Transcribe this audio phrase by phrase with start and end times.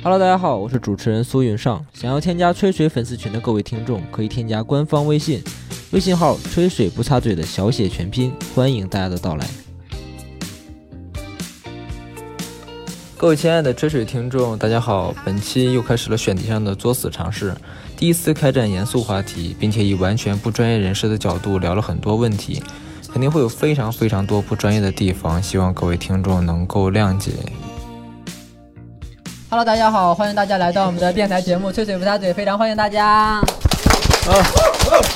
[0.00, 1.84] Hello，大家好，我是主持人苏云上。
[1.92, 5.42] 想要添加吹水粉丝群的各位听众，可以添加官方微信，
[5.90, 9.44] 微信号“吹水不擦嘴”的小写全拼，欢迎大家的到来。
[13.16, 15.12] 各位亲爱的吹水听众，大家好！
[15.24, 17.52] 本期又开始了选题上的作死尝试，
[17.96, 22.62] 第一次开展严肃话题，并且以完全不专业人士的角度聊了很多问题，
[23.12, 27.32] 肯定会有非常非常多不专业的地方，希望各位听众能够谅解。
[29.50, 33.40] Hello，大家好，欢迎大家来到我们的电台节目《吹水不擦嘴》，非常欢迎大家。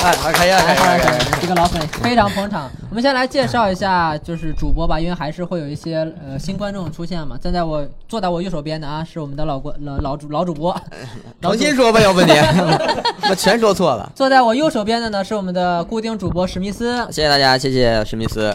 [0.02, 1.28] 哎，开心开心开心！
[1.42, 2.70] 这个老粉非常捧场。
[2.88, 7.36] 我们先来介绍一下，就是主播吧，因为还是会有一些呃新观众出现嘛。
[7.38, 10.74] 站在我坐在我右手边的啊，是我们的老观老老主老主播。
[11.42, 12.32] 重新说吧，要不你
[13.28, 14.10] 我全说错了。
[14.14, 17.06] 坐在我右手边的呢是我们的固定主播史密斯。
[17.10, 18.50] 谢谢大家，谢谢史密斯。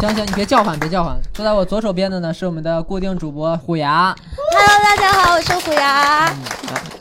[0.00, 1.14] 行行，你别叫唤，别叫唤。
[1.34, 4.16] 坐在我左手边的呢是我们的固定主播虎牙。
[4.34, 6.34] Hello，大家好，我是虎牙。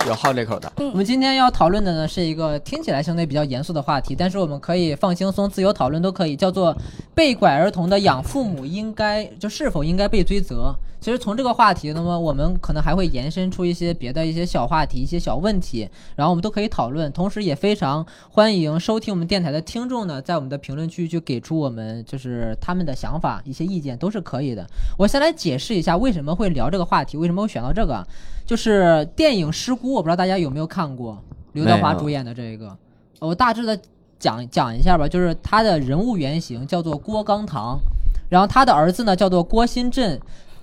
[0.05, 6.75] 有好这口的，我们今天要讨论的呢是一个听起来相对比较严肃的话题，但是我们可以放轻松、自由讨论都可以，叫做
[7.15, 10.75] 被拐儿童的养父母应该就是否应该被追责。
[11.01, 17.09] 其实从这个话题，那么我们可能还会延伸出一些别的一些小话题、一些小问题，然后我们都可以讨论。
[17.13, 24.67] 同时也非常欢迎收听我们电台的听众呢，在我们的评论区去给出我们就是他们的想法、一些意见都是可以的。
[24.97, 28.05] 我先来解释一下为什么会聊这个话题，为什么会选到这个，
[28.45, 31.17] 就是电影《失孤》，我不知道大家有没有看过，
[31.53, 32.77] 刘德华主演的这个，
[33.19, 33.79] 我大致的
[34.19, 37.79] 讲讲一下吧，就是他的人物原型叫做郭刚堂，
[38.27, 40.19] 然后他的儿子呢叫做郭新振。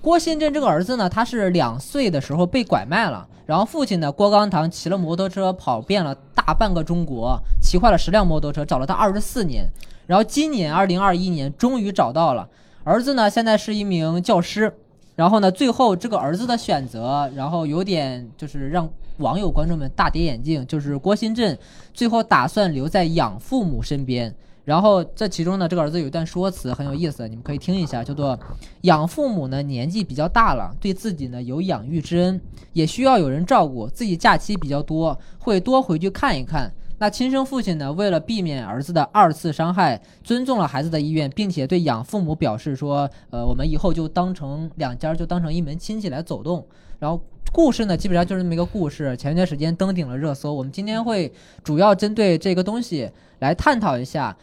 [0.07, 9.69] 郭新振这个儿子呢，他是两岁的时候被拐卖了，然后父亲呢郭刚堂骑了摩托车跑遍了大半个中国，骑坏了十辆摩托车，找了他二十四年，
[10.05, 12.47] 然后今年二零二一年终于找到了。
[12.85, 14.73] 儿子呢现在是一名教师，
[15.17, 21.59] 然后呢最后这个儿子的选择，然后有点就是让网友观众们大跌眼镜，就是郭新振
[21.93, 24.33] 最后打算留在养父母身边。
[24.67, 28.37] 然后这其中呢，这个儿子有一段说辞很有意思，你们可以听一下，叫做
[28.83, 32.41] “养父母呢年纪比较大了，对自己呢有养育之恩，
[32.73, 36.69] 也需要有人照顾，自己假期比较多，会多回去看一看。
[36.97, 46.67] 那亲生父亲呢，为了避免儿子的二次伤害，尊重了孩子的意愿，并且对养父母表示说，呃，我们以后就当成两家就当成一门亲戚来走动。
[46.99, 47.23] 然后
[47.53, 49.15] 故事呢，基本上就是这么一个故事。
[49.15, 51.31] 前一段时间登顶了热搜，我们今天会
[51.63, 54.35] 主要针对这个东西来探讨一下。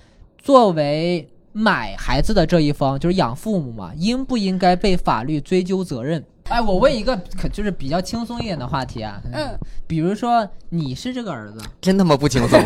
[0.44, 6.22] 作为买孩子的这一方，就是养父母嘛，应不应该被法律追究责任？
[6.50, 12.60] 哎，我问一个可就是比较轻松一点的话题啊，嗯，比如说你是这个儿子，真他妈不轻松。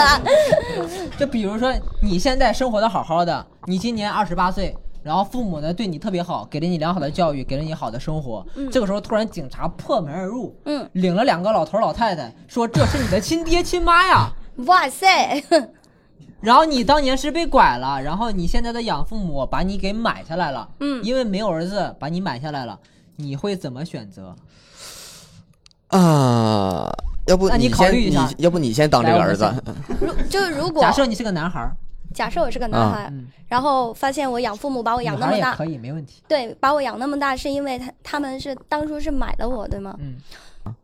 [1.18, 1.70] 就比如说
[2.02, 8.42] 你现在生活的好好的，你今年二十八岁，然后父母呢对你特别好，给了你良好的教育，给了你好的生活，
[8.72, 14.32] 这个时候突然警察破门而入，嗯，领了两个老头老太太，说这是你的亲爹亲妈呀。
[14.66, 15.42] 哇塞，
[16.44, 22.78] 然后你当年是被拐了，然后你现在的养父母把你给买下来了，嗯因为没有儿子把你买下来了，
[23.16, 24.36] 你会怎么选择？
[25.88, 26.92] 啊，
[27.26, 29.50] 要不那你考虑一下你要不你先当这个儿子？
[30.00, 31.74] 如就是如果假设你是个男孩儿，
[32.12, 36.22] 假设我是个男孩，嗯，然后发现我养父母把我养那么大可，以，没问题。
[36.28, 39.96] 对，把我养那么大是因为他他们是当初是买了我，对吗？
[39.98, 40.16] 嗯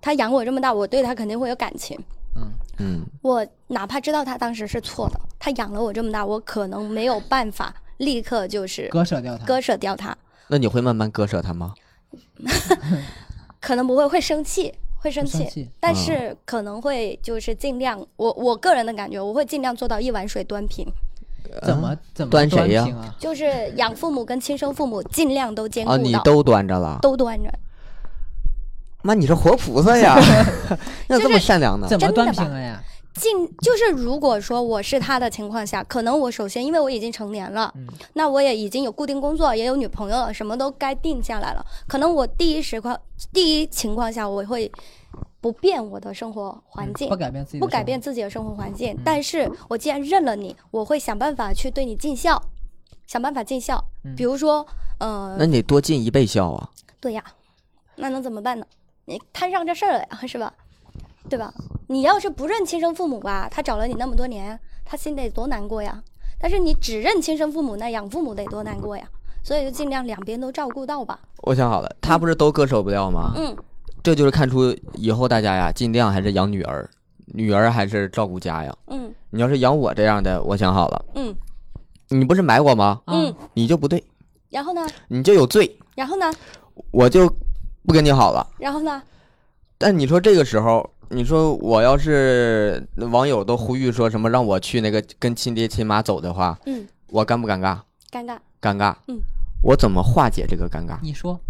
[0.01, 1.99] 他养我这么大，我对他肯定会有感情。
[2.81, 9.45] 嗯，嗯，我哪怕知道他当时是错的，他养了我这么大，我可能没有办法立刻就是割舍掉他。
[9.45, 10.17] 割舍掉他，
[10.49, 11.75] 那你会慢慢割舍他吗？
[13.61, 20.87] 可能不会会生气，会生气，生气但是可能会就是尽量，我我个人的感觉，我会尽量做到一碗水端平，
[21.63, 23.15] 怎么怎么端谁呀啊？
[23.19, 26.99] 就是养父母跟亲生父母尽量都兼顾啊，到，你都端着了？
[27.03, 27.53] 都端着。
[29.03, 30.17] 妈，你是活菩萨呀！
[31.09, 31.87] 那这么善良呢？
[31.89, 32.83] 怎么真的吧端平了呀？
[33.15, 41.65] 尽就是如果说我是他的情况下，可能我首先因为我已经成年了，嗯那我也已经有固定工作，也有女朋友了，什么都该定下来了。
[41.89, 42.99] 可能我第一时况
[43.33, 44.71] 第一情况下，我会
[45.41, 48.97] 不变我的生活环境，不改变自己不改变自己的生活环境。
[49.05, 52.41] 但是我既然认了你，我会想办法去对你尽孝，
[53.07, 53.83] 想办法尽孝。
[54.05, 54.65] 嗯比如说，
[54.99, 56.71] 呃那，你得多尽一倍孝啊！
[57.01, 57.23] 对呀，
[57.97, 58.65] 那能怎么办呢？
[59.11, 60.55] 你摊上这事儿了呀，是吧？
[61.29, 61.53] 对吧？
[61.89, 66.01] 你要是不认亲生父母吧，他找了你那么多年，他心得多难过呀。
[66.39, 69.05] 但是你只认亲生父母，那养父母得多难过呀。
[69.43, 71.19] 所以就尽量两边都照顾到吧。
[71.39, 73.33] 我想好了，他不是都割舍不掉吗？
[73.35, 73.57] 嗯，
[74.01, 76.89] 这就是看出以后大家呀，尽量还是养女儿，
[77.27, 78.73] 女儿还是照顾家呀。
[78.87, 81.35] 嗯你要是养我这样的，我想好了，嗯
[82.11, 83.01] 你不是买我吗？
[83.07, 84.05] 啊嗯，你就不对，
[84.51, 84.87] 然后呢？
[85.09, 85.77] 你就有罪。
[85.97, 86.33] 然后呢？
[86.93, 87.27] 我就
[87.91, 88.47] 不跟你好了。
[88.59, 89.03] 然后呢？
[89.77, 97.81] 但你说这个时候，你说我要是网友都呼吁说什么让我去那个跟亲爹亲妈走的话，嗯，我尴不尴尬？
[98.13, 98.39] 尴尬。
[98.63, 98.95] 尴尬。
[99.09, 99.21] 嗯，
[99.65, 101.41] 我怎么化解这个尴尬你说，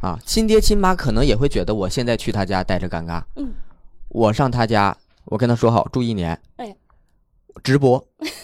[0.00, 0.16] 啊？
[0.24, 3.20] 亲爹亲妈可能也会觉得我现在去他家待着尴尬。
[3.34, 3.52] 嗯，
[4.10, 6.40] 我上他家，我跟他说好住一年。
[6.56, 6.76] 哎，
[7.64, 8.06] 直播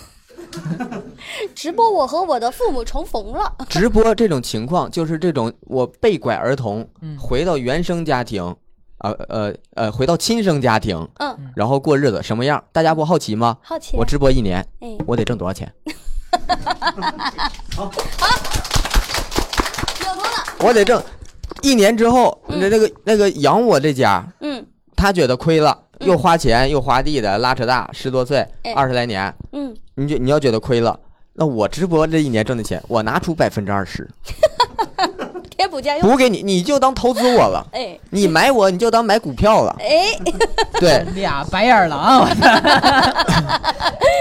[1.54, 3.52] 直播我和我的父母重逢了。
[3.68, 8.42] 直播这种情况，就是这种我被拐儿童嗯回到原生家庭，
[8.98, 12.62] 呃呃呃，回到亲生家庭，嗯，然后过日子什么样？
[12.72, 13.56] 大家不好奇吗？
[13.62, 13.96] 好奇。
[13.96, 15.72] 我直播一年，哎，我得挣多少钱？
[17.76, 17.84] 有
[20.14, 20.30] 头了？
[20.60, 21.02] 我得挣
[21.62, 24.64] 一年之后，嗯那那个那个养我这家，嗯
[24.96, 30.98] 他觉得亏了，嗯又花钱又花地的，拉扯大，十多岁哎，二十来年，嗯，你就你要觉得亏了，
[31.34, 34.08] 那我直播这一年挣的钱，我拿出百分之二十
[35.56, 36.10] 贴补家用。
[36.10, 37.66] 补给你，你就当投资我了。
[37.72, 39.74] 哎你买我，你就当买股票了。
[39.80, 40.08] 哎，
[40.78, 42.46] 对，俩白眼狼，我操，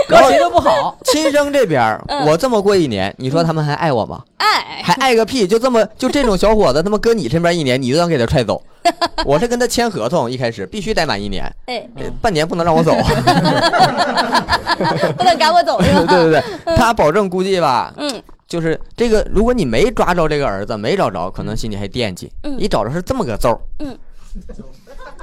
[0.08, 0.98] 然后搁谁都不好。
[1.04, 4.24] 亲生这边我这么过一年，你说他们还爱我吗？
[4.38, 5.46] 爱还爱个屁！
[5.46, 8.62] 就这么就这种小伙子，他妈搁你身边一年，你都想给他踹走。
[9.26, 11.88] 我是跟他签合同，一开始必须待满一年，哎，
[12.22, 12.92] 半年不能让我走。
[15.18, 16.14] 不能赶我走是对吧？
[16.16, 22.32] 对对，他保证估计吧，嗯就是这个，如果你没抓着这个儿子，没找着，可能心里还惦记。
[22.44, 23.98] 嗯你找着是这么个揍嗯，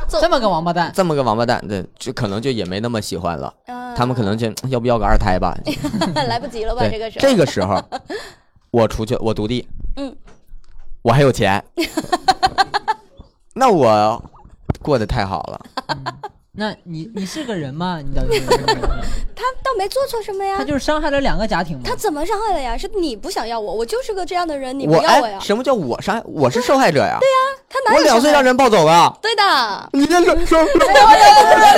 [0.08, 3.52] 这么个王八蛋，这么个王八蛋，对，就可能就也没那么喜欢了。
[3.66, 5.54] 啊他们可能就要不要个二胎吧？
[6.14, 6.82] 来不及了吧？
[6.88, 7.78] 这个时候，这个时候，
[8.70, 10.16] 我出去，我独立，嗯，
[11.02, 11.62] 我还有钱，
[13.54, 14.22] 那我
[14.80, 15.60] 过得太好了。
[16.54, 17.98] 那你你是个人吗？
[18.04, 20.64] 你到底是他倒没做错什么呀他。
[20.64, 21.96] 就是伤害了两个家庭嘛他。
[21.96, 22.76] 怎么伤害了呀？
[22.76, 25.40] 是你不想要我，我就是个这样的人，你不我要我呀哎，？
[25.40, 26.22] 什么叫我伤害？
[26.26, 27.18] 我是受害者呀！
[27.20, 27.51] 对呀，他
[27.84, 29.16] 哪有我两岁让人抱走了。
[29.20, 29.42] 对的，
[29.92, 30.64] 你这说说，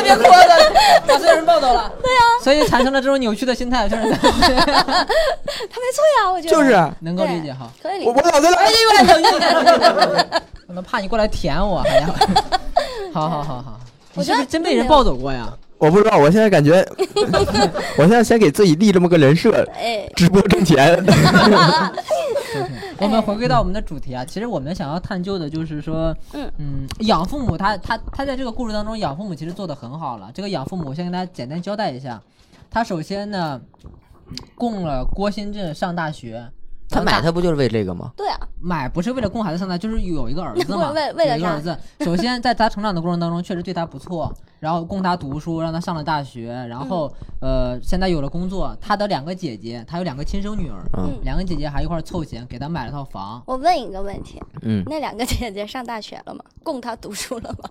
[0.02, 0.72] 别哭了，
[1.06, 1.90] 把所有人抱走了。
[2.02, 7.70] 对呀，所以产生了这种扭曲的心态，就是 他没错呀，我觉得就是能够理解哈。
[7.82, 8.30] 可以理我我解。
[8.30, 8.56] 两岁了。
[8.56, 8.78] 哎呦，
[10.68, 12.06] 我都 怕你过来舔我，还要。
[13.12, 13.80] 好好好好，
[14.14, 15.48] 你是不是真被人抱走过呀？
[15.78, 16.86] 我不知道，我现在感觉，
[17.98, 21.04] 我现在先给自己立这么个人设，哎，直播挣钱。
[22.98, 30.30] 我们回归到我们的主题啊，其实我们想要探究的就是说，嗯嗯，养父母他他他在这个故事当中，养父母其实做的很好了。
[30.32, 32.22] 这个养父母，我先跟大家简单交代一下，
[32.70, 33.60] 他首先呢，
[34.54, 36.48] 供了郭新镇上大学。
[36.94, 38.12] 他买它不就是为这个吗？
[38.16, 41.76] 对啊，买不是为了供孩子上大，就是有一个儿子嘛，为为了一个儿子。
[42.00, 48.76] 首先在他成长的过程当中，确实对他不错，然后供他读书，让他上了大学，然后、呃，现在有了工作。
[48.80, 53.42] 他的两个姐姐，他有两个亲生女儿，嗯两个姐姐还一块儿凑钱给他买了套房。
[53.46, 56.44] 我问一个问题，嗯，那两个姐姐上大学了吗？
[56.62, 57.70] 供他读书了吗？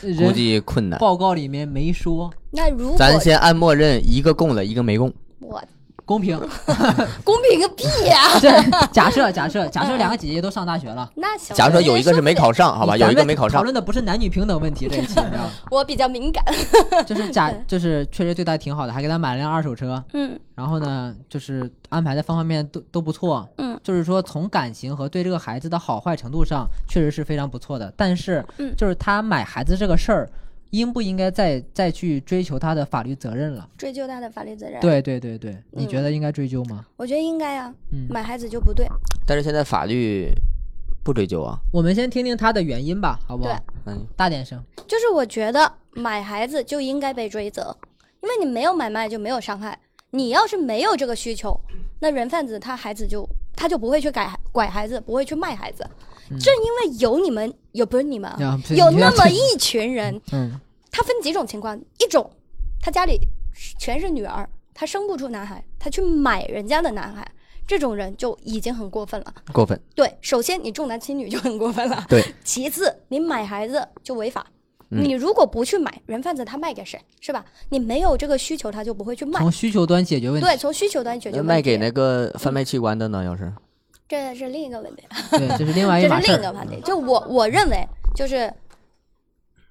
[0.00, 0.98] 估人计困难。
[0.98, 5.12] 报告里面没说那如果咱先按默认一个供了，一个没供。
[5.40, 5.62] 我
[6.10, 6.36] 公平。
[7.22, 8.18] 公平个屁呀！
[8.42, 8.50] 这
[8.90, 15.50] 假设假设假设两个姐姐都上大学了，那行，假如说有一个是没考上，好吧，有一个没考上，讨论的不是男女平等问题，这一期你知道吗？
[15.70, 16.44] 我比较敏感。
[17.06, 20.02] 就是假就是确实对她挺好的，还给她买了辆二手车。
[20.14, 27.90] 嗯然后呢，就是安排的方方面面都都不错，嗯，就是说从感情和对这个孩子的好坏程度上，确实是非常不错的。
[27.96, 30.28] 但是，嗯就是他买孩子这个事儿，
[30.70, 33.68] 应不应该再再去追求他的法律责任了？
[33.76, 36.84] 追究他的法律责任。，对对对对，你嗯觉得应该追究吗？
[36.96, 38.86] 我觉得应该啊，嗯，买孩子就不对。
[39.26, 40.30] 但是现在法律
[41.02, 41.58] 不追究啊。
[41.72, 43.50] 我们先听听他的原因吧，好不好
[43.84, 43.92] 对？
[43.92, 44.62] 嗯，大点声。
[44.86, 47.76] 就是我觉得买孩子就应该被追责，
[48.22, 49.78] 因为你没有买卖就没有伤害。
[50.12, 51.58] 你要是没有这个需求，
[52.00, 55.84] 那人贩子他孩子就他就不会去改拐孩子，不会去卖孩子。
[56.38, 60.60] 正因为有你们有不是你们啊，有那么一一群人， 嗯
[60.92, 62.30] 他分几种情况，一种
[62.80, 63.18] 他家里
[63.78, 67.26] 全是女儿，他生不出男孩，他去买人家的男孩，
[67.66, 69.34] 这种人就已经很过分了。
[69.52, 69.80] 过分。
[69.94, 72.04] 对，首先你重男轻女就很过分了。
[72.08, 74.44] 对，其次你买孩子就违法。
[74.92, 77.44] 嗯你如果不去买，人贩子他卖给谁，是吧？
[77.68, 79.38] 你没有这个需求，他就不会去卖。
[79.38, 80.44] 从需求端解决问题。
[80.44, 81.46] 对，从需求端解决问题。
[81.46, 83.22] 那卖给那个贩卖器官的呢？
[83.22, 83.52] 要是
[84.10, 86.36] 这是另一个问题，对，这是另外一这是码事儿。
[86.36, 86.80] 另一个问题。
[86.84, 88.52] 就我我认为，就是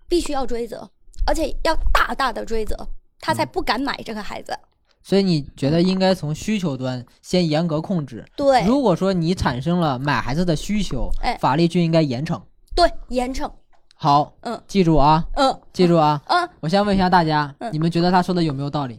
[0.08, 0.90] 必须要追责，
[1.28, 2.88] 而且要大大的追责，
[3.20, 4.58] 他嗯才不敢买这个孩子。
[5.04, 8.26] 所以你觉得应该从需求端先严格控制。
[8.38, 12.42] 对如果说你产生了买孩子的需求，哎法律就应该严惩。
[12.74, 13.52] 对，严惩。
[13.96, 16.22] 好，嗯记住啊，嗯 记住啊。
[16.28, 18.98] 嗯，我先问一下大家，嗯你们觉得他说的有没有道理？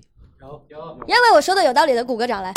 [0.69, 2.53] 有认为我说的有道理的鼓个掌来。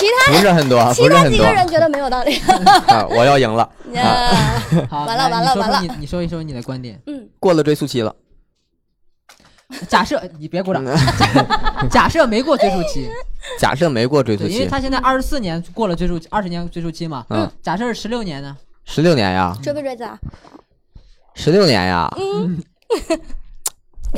[0.00, 2.38] 其他不是很多，其不是很多他几个人觉得没有道理。
[2.88, 3.06] 啊！
[3.10, 3.62] 我要赢了，
[3.96, 6.98] 啊好，完了完了完了你你说一说你的观点。
[7.06, 8.14] 嗯，过了追溯期了。
[9.88, 10.96] 假设你别鼓掌，嗯
[11.90, 13.08] 假设没过追溯期，
[13.58, 17.24] 假设没过追溯期，因为，他现在二十四年过了追溯，二十年追溯期嘛。
[17.30, 18.56] 嗯，假设是十六年呢？
[18.84, 20.18] 十六年呀，追不追责啊？
[21.34, 22.60] 十六年呀，嗯，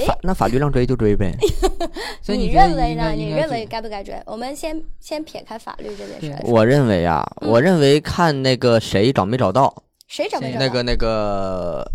[0.06, 1.34] 法那法律让追就追呗。
[2.22, 3.10] 所以你认为呢？
[3.12, 4.20] 你认为该不该追？
[4.26, 9.74] 我们先先撇开法律这件事，我认为啊，嗯我认为看那个谁找没找到，
[10.08, 10.66] 谁找没找到？
[10.66, 11.92] 那个那个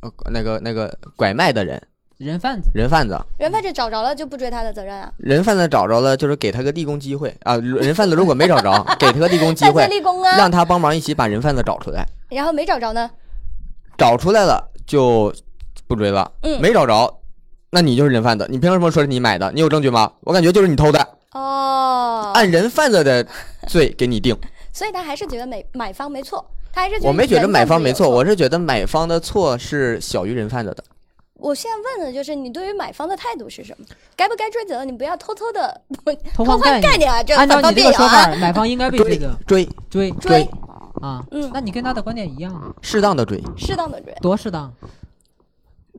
[0.00, 1.80] 呃那个那个拐卖的人
[2.18, 2.70] 人贩子？
[2.74, 5.12] 人贩子，人贩子找着了就不追他的责任啊？
[5.18, 7.56] 人贩子找着了，就是给他个立功机会啊。
[7.58, 10.36] 人贩子如果没找着， 给他个立功机会， 立功啊！
[10.36, 12.06] 让他帮忙一起把人贩子找出来。
[12.30, 13.10] 然后没找着呢？
[13.98, 15.32] 找出来了就
[15.86, 17.20] 不追了，嗯没找着，
[17.70, 18.46] 那你就是人贩子。
[18.50, 19.50] 你凭什么说是你买的？
[19.52, 20.10] 你有证据吗？
[20.20, 23.26] 我感觉就是你偷的，哦，按人贩子的
[23.68, 24.36] 罪给你定。
[24.72, 28.08] 所以他还是觉得买买方没错，他还是觉得我没觉得买方没错。
[28.08, 30.84] 我是觉得买方的错是小于人贩子的。
[31.38, 33.84] 我现在问的就是你对于买方的态度是什么？
[34.16, 34.84] 该不该追责？
[34.84, 35.80] 你不要偷偷的
[36.34, 36.80] 偷换。
[36.80, 37.22] 概念啊！
[37.22, 40.48] 这按照你这个说辩友啊法，买方应该被追责追追追
[41.02, 41.22] 啊。
[41.30, 44.14] 嗯那你跟他的观点一样啊，适当的追，适当的追。
[44.22, 44.72] 多适当。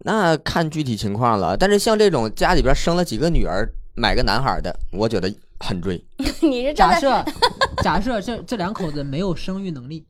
[0.07, 1.57] 那看具体情况了。
[1.57, 6.01] 但是像这种家里边生了几个女儿，买个男孩的，我觉得很追。
[6.39, 7.25] 你是假设
[7.83, 10.05] 假设这这两口子没有生育能力，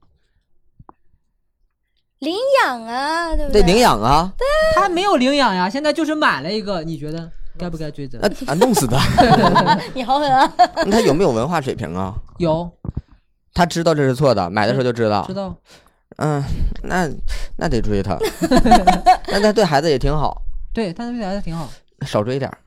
[2.19, 3.73] 领养啊，对不得对？
[3.73, 4.31] 领养啊，
[4.75, 7.27] 他没有领养呀，现在就是买了一个，你觉得
[7.57, 8.19] 该不该追责？
[8.21, 8.99] 那啊弄死他。
[9.95, 10.53] 你好狠啊！
[10.85, 12.13] 那他有没有文化水平啊？
[12.37, 12.71] 有
[13.55, 15.33] 他知道这是错的，买的时候就知道知。
[15.33, 15.55] 道？
[16.17, 16.43] 嗯，
[16.83, 17.09] 那
[17.57, 18.17] 那得追他。
[19.27, 20.41] 那他对孩子也挺好，
[20.73, 21.69] 对，他对孩子挺好。
[22.05, 22.57] 少追点儿。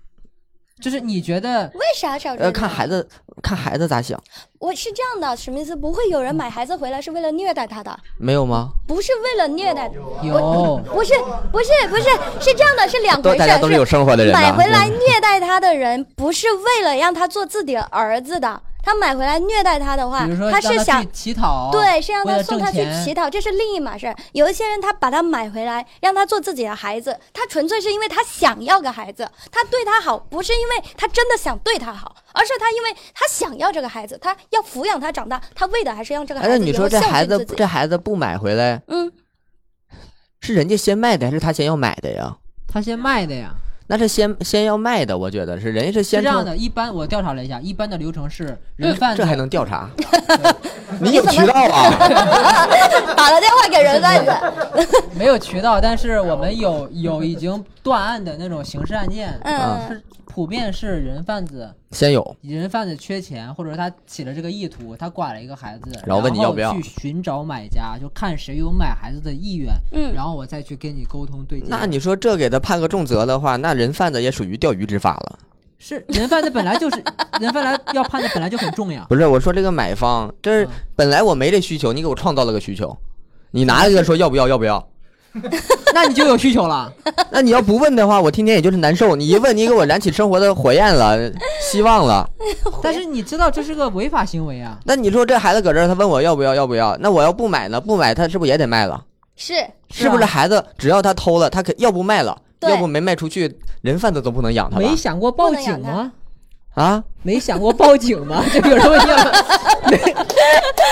[0.80, 3.06] 就是你觉得为啥少追呃，看孩子，
[3.42, 4.18] 看孩子咋想，
[4.58, 8.70] 我是这样的，史密斯不会有人买孩子回来是为了虐待他的，没有吗？
[8.88, 9.90] 不是为了虐待，
[10.22, 11.12] 有不是
[11.52, 12.04] 不是不是
[12.40, 13.40] 是这样的，是两都回事。
[13.40, 14.40] 大家都是有生活的人呐。
[14.40, 18.62] 买回来虐待他的人，不是为了让他做自己的儿子的。
[18.82, 24.16] 他买回来虐待他的话他是想乞讨，对，是让他送他去乞讨，这是另一码事儿。
[24.32, 37.44] 有一些人他把他买回来，让他做自己的孩子，他纯粹是因为他想要个孩子，他对他好，不是因为他真的想对他好，而是他因为他想要这个孩子，他要抚养他长大，他为的还是让这个孩哎，子那你说这孩子。
[37.56, 39.10] 这孩子不买回来，嗯，
[40.40, 42.36] 是人家先卖的还是他先要买的呀？
[42.66, 43.54] 他先卖的呀。
[43.90, 49.90] 那是先先要卖的，我觉得是人家是是先是这样的，一般我调查了一下，一般的流程是人贩子这还能调查？
[51.00, 51.90] 你有渠道啊？
[53.16, 54.32] 打了电话给人贩子，
[55.18, 60.00] 没有渠道，但是我们有有已经断案的那种刑事案件，嗯是
[60.32, 71.66] 普遍是人贩子，先有，人贩子缺钱，或者说他起了这个意图，他拐了一个孩子，然后问你要不要去寻找买家，就看谁有买孩子的意愿，嗯然后我再去跟你沟通对接。
[71.68, 75.38] 那你说这给他判个重责的话，那人贩子也属于钓鱼执法了。
[75.78, 77.02] 是人贩子本来就是
[77.40, 82.96] 人贩子要判的本来就很重呀， 不是，我说这个买方，这本来我没这需求，你给我创造了个需求，
[83.50, 84.88] 你拿一个说要不要要不要？
[85.94, 86.92] 那你就有需求了。
[87.30, 89.14] 那你要不问的话，我天天也就是难受。
[89.14, 91.18] 你一问，你给我燃起生活的火焰了，
[91.60, 92.28] 希望了。
[92.82, 96.96] 但是你知道这是个违法行为啊，那你说这孩子搁这儿，他问我要不要要不要？
[97.00, 97.80] 那我要不买呢？
[97.80, 99.02] 不买他是不是也得卖了？
[99.36, 99.54] 是
[99.88, 104.96] 是是不是啊孩子只要他偷了，他可要不卖了，要不没卖出去，人贩子都不能养他吧没？
[104.96, 106.12] 想过报警吗？
[106.74, 108.44] 啊，没想过报警吗？
[108.52, 109.90] 这有什么用？
[109.90, 110.14] 没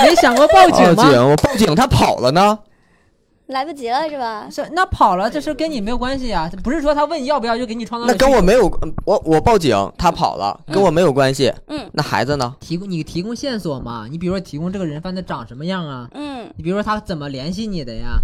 [0.05, 1.05] 没想过报警吗？
[1.05, 2.59] 报警，我报警，他跑了呢。
[3.49, 4.49] 来不及了是吧？
[4.51, 6.51] 是那跑了，这事跟你没有关系啊！
[6.63, 8.71] 不是说他问你要不要就给你创造那跟我没有，
[9.05, 11.53] 我我报警，他跑了，跟我没有关系。
[11.69, 12.55] 嗯那孩子呢？
[12.61, 14.07] 提供你提供线索嘛？
[14.11, 16.09] 你比如说提供这个人贩子长什么样啊？
[16.15, 18.19] 嗯，你比如说他怎么联系你的呀？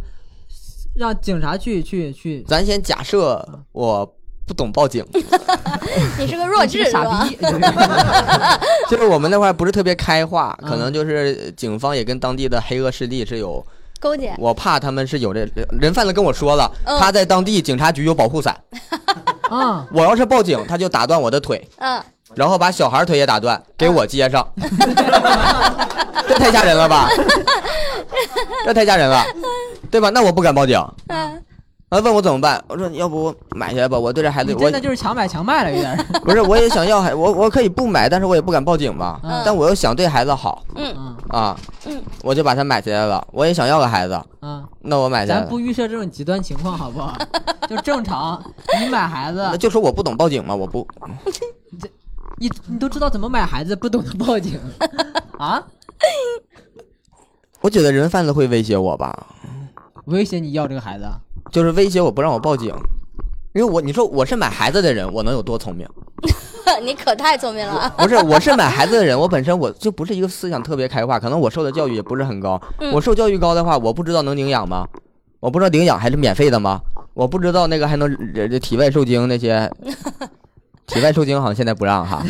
[0.96, 2.44] 让警察去去去。
[2.46, 4.06] 咱先假设我
[4.46, 5.04] 不懂报警，
[6.18, 6.84] 你是个弱智？
[6.92, 7.36] 傻逼，
[8.90, 13.64] 就是我们那块不是特别开化，嗯可能就是警方也跟当地的黑恶势力是有，
[14.04, 15.48] 勾结，我怕他们是有这
[15.80, 18.54] 人贩子跟我说了，嗯他在当地警察局有保护伞，
[19.48, 19.86] 啊！
[19.94, 21.98] 我要是报警，他就打断我的腿，嗯，
[22.34, 24.46] 然后把小孩腿也打断，给我接上，
[26.28, 27.08] 这太吓人了吧？
[28.66, 29.24] 这太吓人了，
[29.90, 30.10] 对吧？
[30.10, 30.78] 那我不敢报警。
[31.08, 31.42] 嗯，
[31.94, 35.96] 他问我怎么办，我说要不我买下来吧，我对这孩子真的就是强买强卖了，有点。
[36.24, 39.20] 不是我也想要孩，我我可以不买，但是我也不敢报警吧。
[39.22, 43.24] 嗯但我又想对孩子好嗯啊，嗯，我就把它买下来了。
[43.32, 45.40] 我也想要个孩子，嗯，那我买下来。
[45.40, 47.16] 咱不预设这种极端情况，好不好？
[47.68, 48.42] 就正常，
[48.80, 50.86] 你买孩子那，就说我不懂报警嘛，我不，
[52.36, 54.58] 你你都知道怎么买孩子，不懂得报警，
[55.38, 55.62] 啊？
[57.60, 59.26] 我觉得人贩子会威胁我吧，
[60.06, 61.18] 威胁你要这个孩子啊？
[61.54, 62.74] 就是威胁我不让我报警，
[63.54, 65.88] 因为我你说我是买孩子的人，我能有多聪明？
[66.82, 67.94] 你可太聪明了。
[67.96, 72.60] 不是，我是买孩子的人，我本身我就不是一个思想特别开化，可能我受的教育也不是很高。
[72.80, 74.84] 嗯我受教育高的话，我不知道能领养吗？
[75.38, 76.80] 我不知道领养还是免费的吗？
[77.14, 78.12] 我不知道那个还能
[78.60, 79.70] 体外受精那些，
[80.88, 82.20] 体外受精好像现在不让哈。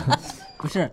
[0.62, 0.88] 不是，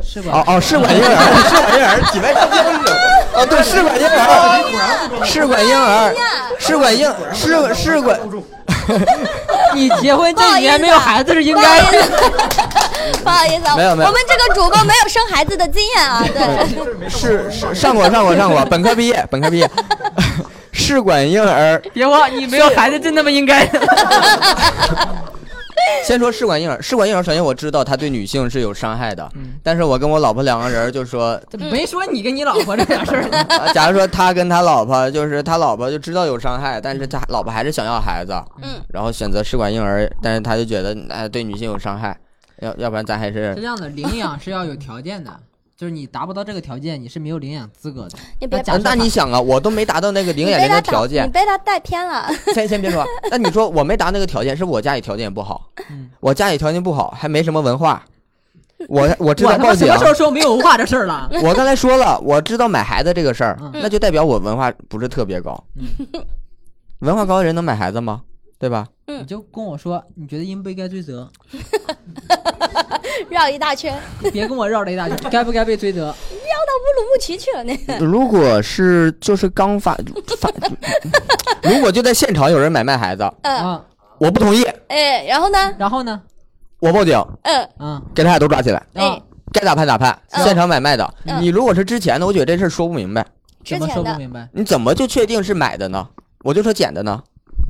[0.00, 0.30] 是吧？
[0.32, 1.08] 哦哦，试管婴儿，
[1.48, 2.94] 试管婴儿，体外受精？
[3.34, 4.14] 哦，对，试管婴儿，
[5.24, 6.14] 试管婴儿，
[6.60, 8.16] 试管婴试试管，
[9.74, 12.08] 你结婚这几年没有孩子是应该的。
[13.24, 14.08] 不好意思啊，没有没有。
[14.08, 16.24] 我们这个主播没有生孩子的经验啊。
[16.32, 19.68] 对， 是是上过上过上过，本科毕业，本科毕业，
[20.72, 21.82] 试管婴儿。
[21.92, 23.80] 别忘，你没有孩子真他妈应该的。
[26.04, 29.30] 先说试管婴儿，试管婴儿，首先我知道它对女性是有伤害的，
[29.62, 31.38] 但是我跟我老婆两个人就说，
[31.70, 33.28] 没说你跟你老婆这点事儿。
[33.74, 42.16] 假如说他跟他老婆，就是他老婆就知道有伤害，但是他老婆还是想要孩子，嗯，然后选择试管婴儿，但是他就觉得哎对女性有伤害，
[42.60, 45.30] 要要不然咱还是是这样的，领养是要有条件的，
[45.78, 48.18] 就是你达不到这个条件，你是没有领养资格的。
[48.40, 52.28] 你别假设那你想啊，我都没达到那个领养人的条件，你被他带偏了。
[52.52, 55.70] 先先别说，那你说我没达那个条件，是不是我家里条件也不好？
[55.88, 58.04] 嗯我家里条件不好，还没什么文化，
[58.88, 59.98] 我 我知道报警我什么。
[59.98, 61.30] 时候说没有文化这事儿了？
[61.44, 65.62] 我刚才说了，我知道买孩子这个事儿，嗯那就代表我文化不是特别高。
[66.98, 68.22] 文化高的人能买孩子吗？
[68.58, 68.86] 对吧？
[69.06, 71.30] 嗯你就跟我说，你觉得应不应该追责？
[73.28, 76.06] 绕一大圈，你别跟我绕了一大圈，该不该被追责？
[76.06, 77.76] 绕到乌鲁木齐去了呢。
[78.00, 79.94] 如果是就是刚发
[80.38, 80.50] 发，
[81.62, 83.84] 如果就在现场有人买卖孩子，嗯，啊，
[84.18, 85.74] 我不同意，哎，然后呢？
[85.78, 86.20] 然后呢？
[86.80, 89.22] 我报警，嗯，嗯给他俩都抓起来，啊哎，，
[89.52, 90.16] 该咋判咋判。
[90.30, 93.24] 嗯现场买卖的，嗯你如果是之前的，我觉得这事儿说不明白，
[93.64, 94.48] 怎么之前的说不明白？
[94.52, 96.06] 你怎么就确定是买的呢？
[96.44, 97.20] 我就说捡的呢，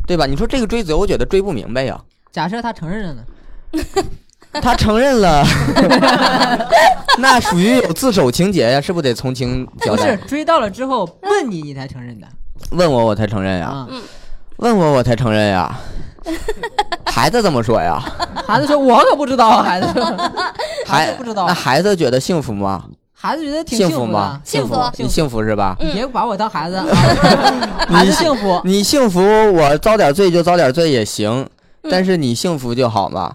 [0.09, 0.27] 对吧？
[0.27, 2.01] 你说这个追责，我觉得追不明白呀。
[2.33, 3.23] 假设他承认了呢？
[4.63, 5.45] 他承认了，
[7.21, 10.17] 那属于有自首情节呀，是不是得从轻交代？
[10.17, 12.27] 不是追到了之后问你，你才承认的
[12.71, 13.89] 问我我才承认呀，啊？
[14.57, 15.79] 问我我才承认呀。
[17.05, 18.03] 孩子怎么说呀？
[18.47, 20.05] 孩子说：“我可不知道啊。”孩子说
[20.87, 21.53] ：“孩孩子不知道那。
[21.55, 22.85] 孩子觉得幸福吗？”
[23.21, 24.41] 孩子觉得挺幸福吗？。
[24.45, 25.77] 幸福你幸福是吧？
[25.81, 26.87] 你别把我当孩子，啊
[27.91, 28.61] 孩子幸福。
[28.65, 29.21] 你幸福，
[29.55, 31.45] 我遭点罪就遭点罪也行，
[31.83, 33.33] 嗯但是你幸福就好嘛。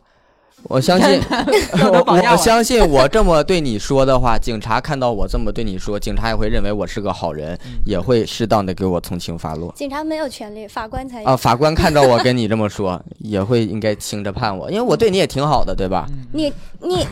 [0.70, 1.22] 我相信，
[2.08, 9.74] 我相信我这么对你说的话，警察看到我这么对你说，警察也会认为我是个好人，嗯也会适当的给我从轻发落。
[9.76, 11.28] 警察没有权利，法官才有。
[11.28, 16.08] 啊，法官看到我跟你这么说，也会应该轻着判我，因为我对你也挺好的，对吧？
[16.32, 17.06] 你你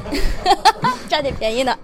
[1.10, 1.78] 占点便宜呢。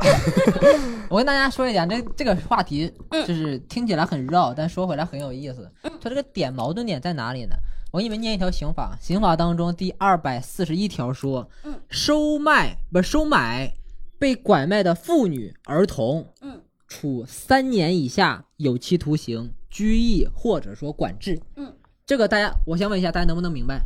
[1.10, 5.68] 我跟大家说一点，这这个话题嗯就是听起来很绕，但说回来很有意思。
[6.00, 7.56] 它这个点矛盾点在哪里呢？
[7.98, 13.74] 我给你们念一条刑法，刑法当中第二百四十一条说，嗯收卖不收买
[14.20, 21.42] 被拐卖的妇女、儿童，嗯，处三年以下有期徒刑、拘役或者说管制。
[21.56, 21.74] 嗯，
[22.06, 23.82] 这个大家，我想问一下，大家能不能明白？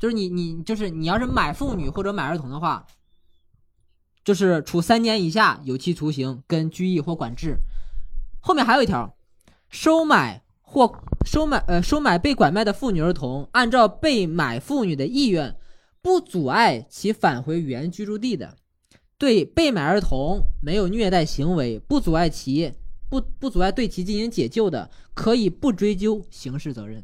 [0.00, 2.84] 就是你你就是你要是买妇女或者买儿童的话，
[4.24, 7.58] 就是处三年以下有期徒刑跟拘役或管制。
[8.40, 9.14] 后面还有一条，
[9.68, 10.92] 收买或
[11.26, 15.56] 收买呃收买被拐卖的妇女儿童，按照被买妇女的意愿，
[16.00, 18.54] 不阻碍其返回原居住地的，
[19.18, 22.72] 对被买儿童没有虐待行为，不阻碍其
[23.08, 27.02] 不不阻碍对其进行解救的，可以不追究刑事责任。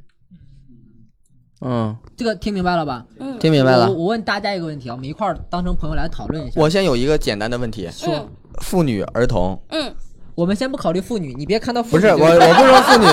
[1.62, 3.04] 嗯，这个听明白了吧？
[3.18, 3.96] 嗯听明白了我。
[3.96, 6.60] 我问大家一个问题啊，我们一块儿当成朋友来讨论一下。
[6.60, 8.30] 我先有一个简单的问题：说，
[8.62, 9.92] 妇女、儿童，嗯，
[10.36, 13.06] 我们先不考虑妇女，你别看到妇不是我，我不是说 妇女，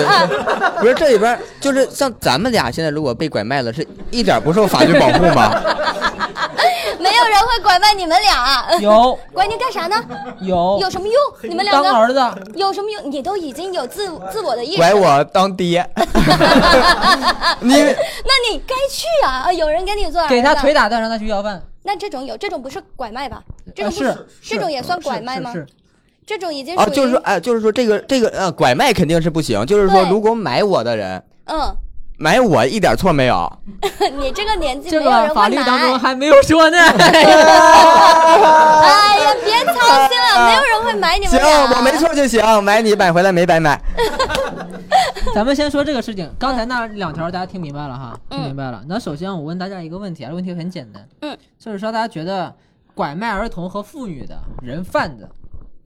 [0.78, 5.50] 不是这里边就是像咱们俩现在如果被拐卖了，是一点不受法律保护吗？
[7.00, 8.78] 没有人会拐卖你们俩。
[8.78, 9.96] 有 拐你干啥呢？
[10.40, 11.16] 有有什么用？
[11.48, 12.20] 你们两个当儿子，
[12.56, 13.10] 有什么用？
[13.10, 15.82] 你都已经有自自我的意识拐，我当爹，
[17.60, 19.44] 你那你该去啊！
[19.46, 21.62] 啊有人给你做儿子，给他腿打断，让他去要饭。
[21.84, 23.42] 那这种有这种不是拐卖吧？
[23.74, 25.50] 这呃种不是这种也算拐卖吗？
[25.52, 25.66] 是是
[26.26, 29.64] 这种已经啊，就是说，哎，就是说这个这个呃，拐卖肯定是不行。
[29.66, 31.76] 就是说，如果买我的人嗯，
[32.16, 33.58] 买我一点错没有，
[34.18, 35.98] 你这个年纪这没有人会个法律当中。
[35.98, 36.78] 还没有说呢。
[36.78, 36.92] 哎
[39.18, 39.72] 呀，别操
[40.08, 41.76] 心了，没有人会买你们行，俩。
[41.76, 41.92] 我没。
[41.98, 43.80] 错就行，买你买回来没白买。
[45.34, 48.82] 咱们先说这个事情，刚才那两条大家听明白了哈，嗯听明白了。
[48.88, 52.54] 那首先我问大家一个问题啊，这个问题很简单，嗯，就是说大家觉得
[52.94, 55.28] 拐卖儿童和妇女的人贩子，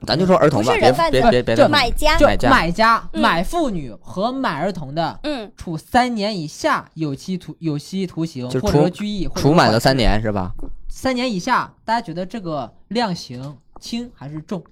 [0.06, 10.52] 咱就说儿童吧，别不是人贩子别别别就的买家，就买家买家嗯买妇女和买儿童的，嗯，处三年以下有期徒有期徒刑，就或者拘役，处满了三年是吧？
[10.88, 14.62] 三年以下，大家觉得这个量刑轻还是重？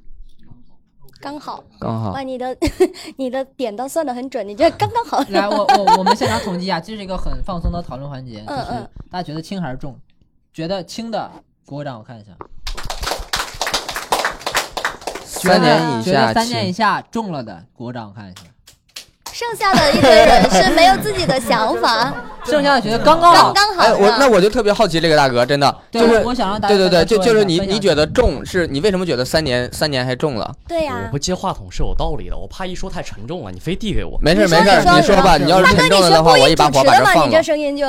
[1.21, 1.65] 刚好。
[1.81, 2.57] 刚好哇，你的
[3.17, 5.25] 你的点都算的很准，你这刚刚好。
[5.31, 9.99] 来，我我我们现场统计一下，这是一个很放松的讨论环节，就嗯是嗯大家觉得轻还是重？
[10.53, 11.31] 觉得轻的，
[11.65, 12.33] 鼓个掌，我看一下。
[15.41, 18.43] 三年以下三年以下中了的，鼓个掌，我看一下。
[19.33, 22.11] 剩下的一堆人是没有自己的想法，
[22.47, 23.67] 剩下的觉得刚刚好刚。
[23.69, 23.83] 刚好。
[23.83, 30.55] 哎，我那我就特别好奇这个大哥，真的对就是我我想让大家对对对，就就是你你觉得重是你为什么觉得三年三年还重了？
[30.67, 34.19] 对呀、我不接话筒是有道理的，我怕一说太沉重了，你非递给我。
[34.23, 37.43] 没事没事，你说吧，你要是，沉重了的话，我一把火把这放了。
[37.43, 37.87] 声音就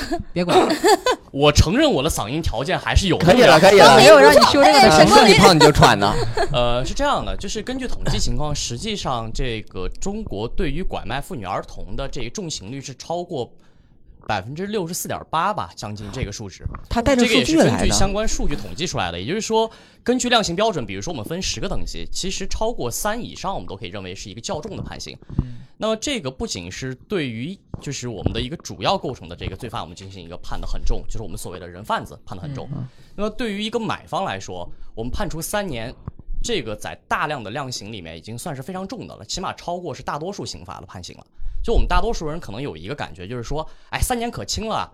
[0.32, 0.58] 别管，
[1.30, 3.26] 我承认我的嗓音条件还是有的。
[3.26, 3.96] 可以了可以了。
[3.96, 6.12] 没有让你修这个的是你胖你就喘呢，
[6.52, 13.50] 呃，是这样的，就是根据统计情况，实际上这个中国对于拐卖妇女儿童的这个重刑率是超过
[14.26, 16.64] 百分之六十四点八吧，将近这个数值。
[16.88, 17.78] 它带着数这个也是据来的。
[17.78, 19.70] 根据相关数据统计出来的，也就是说，
[20.02, 25.16] 根据量刑标准，比如说我们分十个等级，其实超过三以上，我们都可以认为是一个较重的判刑。
[25.76, 32.68] 那么这个不仅是对于就是我们的一个主要构成的这个罪犯，我们进行一个判的很重，就是我们所谓的人贩子判的很重。
[33.16, 35.94] 那么对于一个买方来说，我们判处三年。
[36.42, 41.26] 这个在大量的量刑里面已经算是非常重的了，起码超过是大多数刑法的判刑了。
[41.62, 44.90] 就我们大多数人可能有一个感觉，就是说，哎，三年可轻了啊，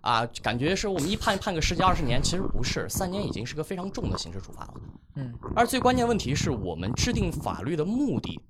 [0.00, 4.74] 啊，感觉是我们一判判个十几二十年，其实不是，三年已经是个非常重的刑事处罚了。
[5.16, 8.40] 嗯，而最关键问题是我们制定法律的目的，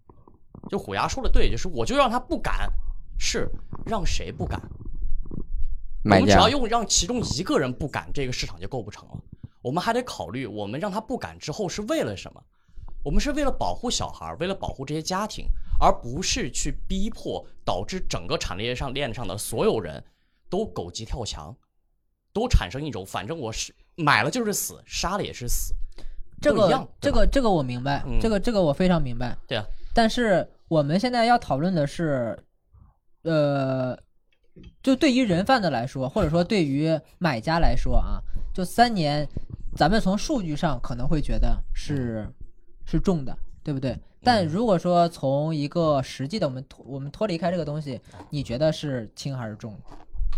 [0.71, 2.71] 就虎牙说的对，就是我就让他不敢，
[3.19, 3.51] 是
[3.85, 4.61] 让谁不敢？
[6.05, 9.19] 我们只要用让其中一个人不敢，这个市场就构不成了。
[9.67, 12.41] 我们还得考虑，我们让他不敢之后是为了什么？
[13.03, 15.47] 我们是为了保护小孩，为了保护这些家庭，
[15.81, 20.01] 而不是去逼迫，导致整个产业链上链上的所有人
[20.49, 21.53] 都狗急跳墙，
[22.33, 25.75] 都产生一种反正我是买了就是死，杀了也是死，
[26.41, 29.37] 这个这个这个我明白，嗯这个这个我非常明白。
[29.49, 32.39] 对啊，但是我们现在要讨论的是，
[33.23, 33.99] 呃，
[34.81, 38.23] 就对于人贩子来说，或者说对于买家来说啊，
[38.55, 39.29] 就三年，
[39.77, 42.27] 咱们从数据上可能会觉得是
[42.85, 43.99] 是重的，对不对？
[44.23, 49.79] 但如果说从一个实际的，我们脱我们脱离开这个东西，你觉得是轻还是重？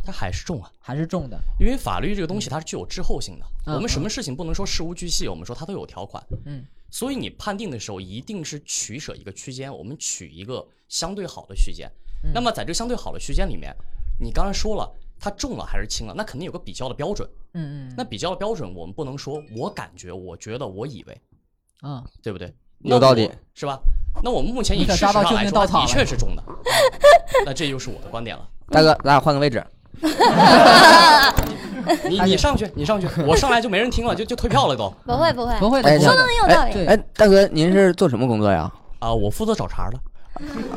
[0.05, 0.70] 它还是重啊。
[0.79, 1.38] 还是重的？
[1.59, 6.22] 因为法律这个东西它是具有滞后性的，嗯我们什么事情不能说事无巨细，我们说它都有条款。
[6.44, 11.90] 嗯，所以你判定的时候一定是取舍一个区间，我们取一个相对好的区间。
[12.24, 13.74] 嗯那么在这相对好的区间里面，
[14.18, 17.28] 你刚才说了它重了还是轻了，那肯定有个比较的标准。
[17.54, 21.20] 嗯嗯那比较的标准，我们不能说我感觉、我觉得、我以为，
[21.81, 22.54] 啊，对不对？
[22.81, 23.81] 有道理，是吧？
[24.22, 26.42] 那我们目前以事实上来说，它的确是重的。
[27.44, 28.48] 那这就是我的观点了。
[28.70, 29.64] 大哥，咱俩换个位置。
[32.09, 34.92] 你你上去，你上去，我上来就没人听了，就就退票了都。
[35.04, 36.72] 不会不会，不会说的的很有道理。
[36.72, 38.70] 对哎，大哥，您是做什么工作呀？
[39.00, 39.98] 啊，我负责找茬的。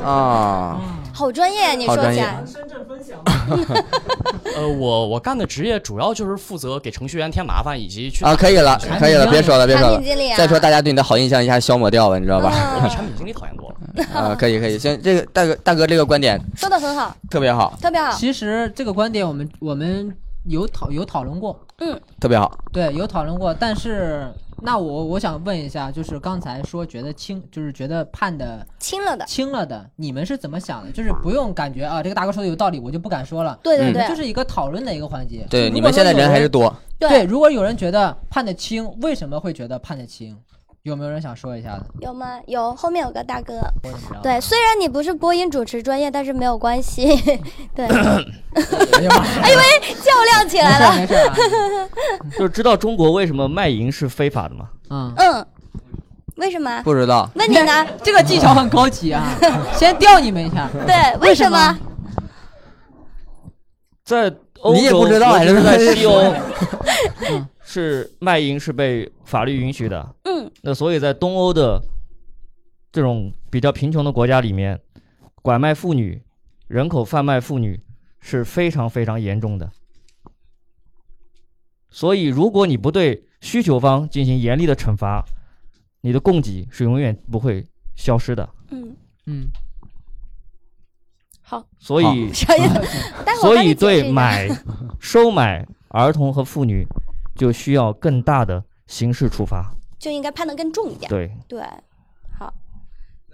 [0.02, 0.80] 啊，
[1.12, 2.42] 好专业，你说一下。
[2.46, 3.18] 深圳分享，
[4.56, 10.08] 呃，我我干的职业主要就是负责给程序员添麻烦，以及去啊，可以了，可以了，别说了，别说了产品。
[10.08, 12.52] 经理啊，再说大家对你的好印象一下消磨掉了，你知道吧？
[12.52, 13.76] 嗯我比产品经理讨厌多了。
[14.14, 18.12] 啊，可以可以，行，这个大哥大哥这个观点说的很好，特别好，特别好。
[18.12, 20.14] 其实这个观点我们我们
[20.46, 22.58] 有讨有讨论过，嗯特别好。
[22.72, 23.54] 对，有讨论过。
[23.54, 24.26] 但是
[24.62, 30.92] 那我我想问一下，就是刚才说觉得轻，就是觉得判的轻了的，轻了的，你们是怎么想的？
[30.92, 33.54] 就是不用感觉啊，这个大哥说的有道理，我就不敢说了。
[33.54, 35.46] 嗯对对对，就是一个讨论的一个环节。
[35.50, 36.74] 对，你们现在人还是多。
[36.98, 37.24] 对。
[37.24, 40.36] 如果有人觉得判的轻，为什么会觉得判的轻？
[40.82, 41.86] 有没有人想说一下的？
[42.00, 42.40] 有吗？
[42.46, 43.60] 有，后面有个大哥。
[44.20, 47.06] 对，虽然你不是播音主持专业，但是没有关系。
[47.74, 49.58] 对，哎呀妈呀，
[50.02, 50.96] 较量起来了。
[50.96, 51.88] 没事没事啊。
[52.36, 54.68] 就知道中国为什么卖淫是非法的吗？
[54.90, 55.46] 嗯，嗯，
[56.36, 56.82] 为什么？
[56.82, 57.86] 不知道，那你呢？
[58.02, 59.22] 这个技巧很高级啊，
[59.78, 60.68] 先吊你们一下。
[60.84, 61.78] 对，为什么？
[64.04, 64.24] 在
[64.62, 66.34] 欧洲，你也不知道尤其是在西欧
[67.30, 70.14] 嗯，是卖淫是被法律允许的。
[70.24, 71.82] 嗯，那所以在东欧的
[72.92, 74.78] 这种比较贫穷的国家里面，
[75.40, 76.22] 拐卖妇女、
[76.68, 77.80] 人口贩卖妇女
[78.20, 79.72] 是非常非常严重的。
[81.88, 85.24] 所以，如果你不对需求方进行严厉的惩罚，
[86.02, 88.46] 你的供给是永远不会消失的。
[88.70, 89.46] 嗯，嗯，
[91.40, 92.30] 好，所以，
[93.40, 94.46] 所以对买、
[95.00, 96.86] 收买儿童和妇女，
[97.34, 99.74] 就需要更大的刑事处罚。
[99.98, 101.08] 就应该判的更重一点。
[101.08, 101.62] 对，对，
[102.38, 102.52] 好，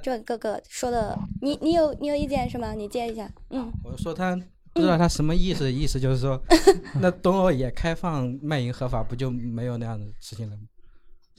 [0.02, 2.74] 这哥哥说的，你你有你有意见是吗？
[2.74, 3.30] 你接一下。
[3.50, 4.36] 嗯，我说他
[4.74, 6.40] 不知道他什么意思，意思就是说，
[7.00, 10.62] 那东欧也开放卖淫合法，不就没有那样的事情了吗？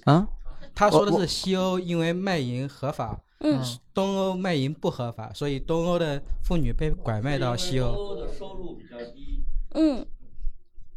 [0.05, 0.27] 啊，
[0.73, 3.61] 他说的是西欧因为卖淫合法，嗯
[3.93, 7.93] 东欧卖淫不合法，所以东欧的妇女被拐卖到西欧。
[7.93, 9.43] 东欧的收入比较低，
[9.75, 10.03] 嗯，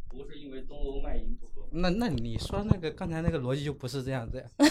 [0.09, 1.37] 不是因为东欧卖淫
[1.73, 4.43] 那那你说那个刚才那个逻辑就不是这样子呀？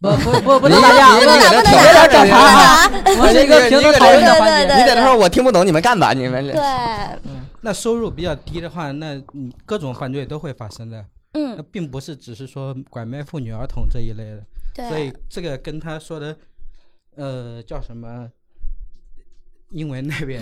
[0.00, 7.20] 不不不不能打架，你不能打，你在这不能打，挑别打啊我是一个平等讨论的你在这说我听不懂，你们干吧，你们对，
[7.62, 11.00] 那收入比较低的话，那你各种犯罪都会发生的。
[11.00, 16.36] 嗯那嗯，并不是只是说拐卖妇女儿童这一类的，对所以，这个跟他说的，
[17.16, 18.30] 呃，叫什么？
[19.70, 20.40] 因为那边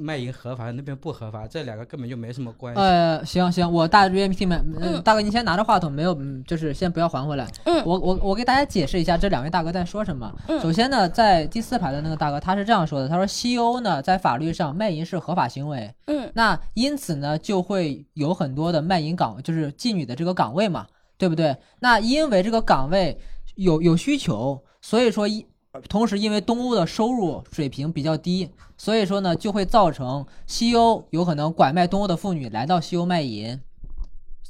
[0.00, 2.80] 卖淫合法，那边不合法，这两个根本就没什么关系。
[2.80, 7.46] 呃，行行，我大约听明，大哥，你先拿着话筒，没有，嗯，就是先不要还回来。
[7.64, 10.34] 嗯我我我给大家解释一下这两位大哥在说什么。
[10.48, 20.86] 嗯首先呢，在第四排的那个大哥他是这样说的，他说西欧呢在法律上卖淫是合法行为，嗯那因此呢就会有很多的卖淫岗，就是妓女的这个岗位嘛，
[21.18, 21.56] 对不对？
[21.80, 23.18] 那因为这个岗位
[23.56, 25.44] 有有需求，所以说一
[25.88, 33.60] 同时因为东欧的收入水平比较低，所以说呢就会造成西欧有可能拐卖东欧的妇女来到西欧卖淫。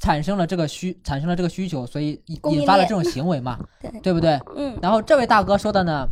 [0.02, 4.40] 产生了这个需产生了这个需求，所以引发了这种行为嘛， 对对不对？
[4.56, 6.08] 嗯，然后这位大哥说的呢，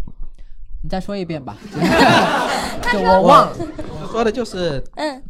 [0.83, 1.57] 你再说一遍吧
[2.93, 3.57] 就我忘了。
[4.03, 5.25] 我说的就是，嗯就是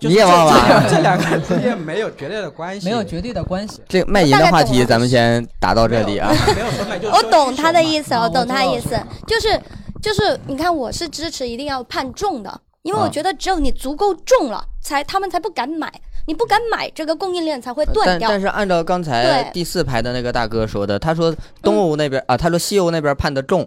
[0.00, 3.80] 你也忘了这这两个 之间没有绝对的关系，没有绝对的关系。
[3.88, 6.30] 这个卖淫的话题，咱们先打到这里啊。
[6.54, 9.60] 没有说卖，就是我懂他的意思，啊我懂他的意思，就是
[10.02, 15.90] 就是，你看，我是支持一定要判重的，因为我啊觉得只有你足够重了，才他们才不敢买，
[16.26, 18.40] 你不敢买，这个供应链才会断掉但但。
[18.40, 23.66] 是按照刚才第四排的那个大哥说的，他说东欧那边、啊，他说西欧那边判的重，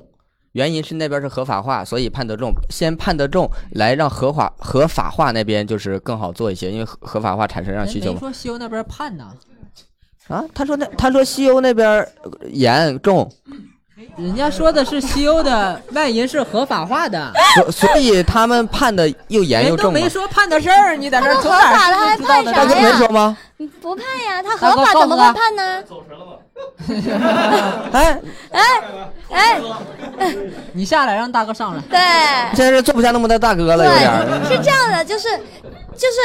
[0.53, 2.51] 原因是那边是合法化，所以判得重。
[2.69, 8.19] 先判得重，来让合法合法化那边就是更好做一些，因为合合法化产生让需求嘛。
[8.19, 9.31] 说西欧那边判呢，
[10.27, 11.87] 啊，他说那他说西欧那边
[12.23, 13.31] 呃严重，
[14.17, 20.09] 人家说的是西欧的卖淫是合法化的，所所以他们判的又严又人都重没。
[20.09, 22.53] 说判的事儿，你在这儿他从哪们合法了儿还判知道的呢？
[22.53, 23.37] 大哥没说吗？
[23.81, 25.83] 不判呀，他合法怎么会判呢？
[27.91, 28.61] 哎，哎
[29.29, 29.61] 哎，
[30.73, 31.81] 你下来让大哥上来。
[31.89, 31.99] 对。
[32.55, 35.27] 现在是坐不下那么多大哥了，有点是这样的，就是
[35.93, 36.17] 就是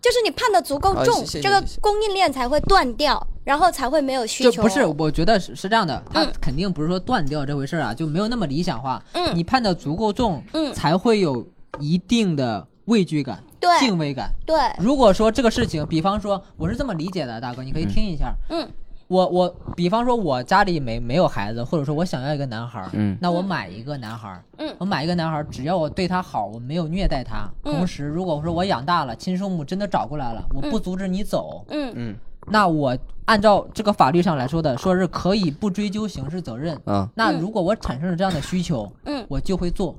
[0.00, 4.50] 就是你判的足够重，好谢谢这个供应链才会断掉，然后才会没有需求。
[4.50, 9.02] 就不是，我觉得是是这样的，他嗯肯定不是说断掉这回事儿啊，就没有那么理想化。
[9.12, 9.36] 嗯。
[9.36, 10.72] 你判的足够重，嗯。
[10.72, 11.46] 才会有
[11.78, 13.70] 一定的畏惧感、对。
[13.78, 14.30] 敬畏感。
[14.46, 18.32] 对，如果说这个事情，比方说我是这么理解的，大哥，你可以听一下。
[18.48, 18.66] 嗯
[19.10, 36.80] 我我比方说，我家里没没有孩子，或者说我想要一个男孩儿，嗯那我买一个男孩儿，嗯我买一个男孩儿，只要我对他好，我没有虐待他，嗯同时如果说我养大了，亲生母真的找过来了，我不阻止你走，嗯嗯那我按照这个法律上来说的，说是可以不追究刑事责任。
[36.84, 39.92] 啊，那如果我产生了这样的需求，嗯我就会做。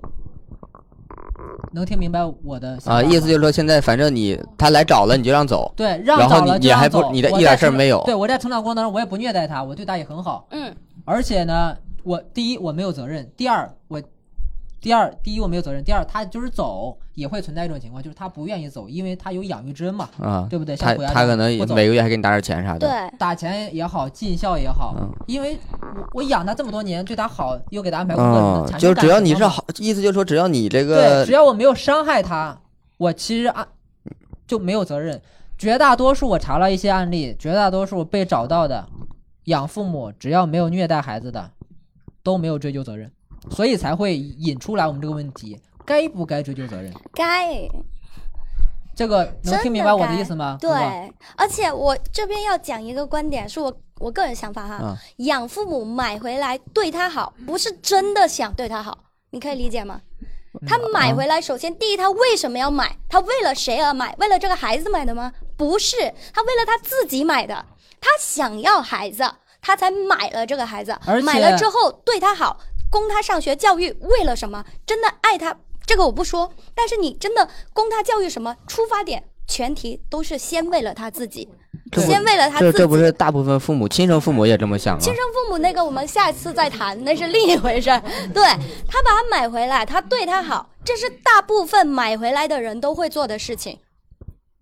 [1.73, 5.71] 能听明白我的啊，意思就是说，现在反正你他来找了，你就让走。
[5.75, 10.47] 对，让然后找了你你还就让走不你的一点事儿没有对我在成长过程当中，我也不虐待他，我对他也很好。
[10.51, 10.73] 嗯
[11.05, 14.01] 而且呢，我第一我没有责任，第二我，
[14.81, 20.75] 第二第一我没有责任，第二他就是走也会存在一种情况，就是他不愿意走，因为他有养育之恩嘛，啊，对不对？
[20.75, 22.79] 他像虎牙他可能每个月还给你打点钱啥的。
[22.79, 32.59] 对，打钱也好，尽孝也好，嗯因为我我养他这么多年，对他好，又给他安排工嗯作，，就只要你是好，意思就是说，只要你这个对，个只要我没有伤害他，
[32.97, 33.67] 我其实啊
[34.47, 35.21] 就没有责任。
[35.59, 38.87] 绝大多数我查了一些案例，绝大多数被找到的
[39.43, 41.51] 养父母只要没有虐待孩子的，
[42.23, 43.11] 都没有追究责任，
[43.51, 46.91] 所以才会引出来我们这个问题：该不该追究责任？
[47.13, 47.67] 该
[48.95, 50.57] 这个能听明白我的意思吗？
[50.59, 50.71] 对，
[51.37, 54.75] 而且我这边要讲一个观点，是我我个人想法哈。
[54.75, 58.97] 啊养父母买回来对他好，不是真的想对他好，
[59.31, 60.01] 你可以理解吗？
[60.67, 62.97] 他买回来，首先第一，他为什么要买？
[63.07, 64.13] 他为了谁而买？
[64.19, 65.31] 为了这个孩子买的吗？
[65.55, 65.95] 不是，
[66.33, 67.65] 他为了他自己买的。
[68.01, 69.23] 他想要孩子，
[69.61, 71.21] 他才买了这个孩子而。
[71.21, 72.59] 买了之后对他好，
[72.91, 74.63] 供他上学教育，为了什么？
[74.85, 76.53] 真的爱他，这个我不说。
[76.75, 78.55] 但是你真的供他教育什么？
[78.67, 81.47] 出发点前提都是先为了他自己，
[81.93, 82.71] 先为了他自己。
[82.73, 85.01] 这这不是大部分父母亲生父母也这么想吗？
[85.01, 88.01] 亲生父母那个，我们下一次再谈，那是另一回事儿。
[88.33, 88.43] 对
[88.87, 93.79] 他把他买回来，他对他好，这是大部分买回来的人都会做的事情，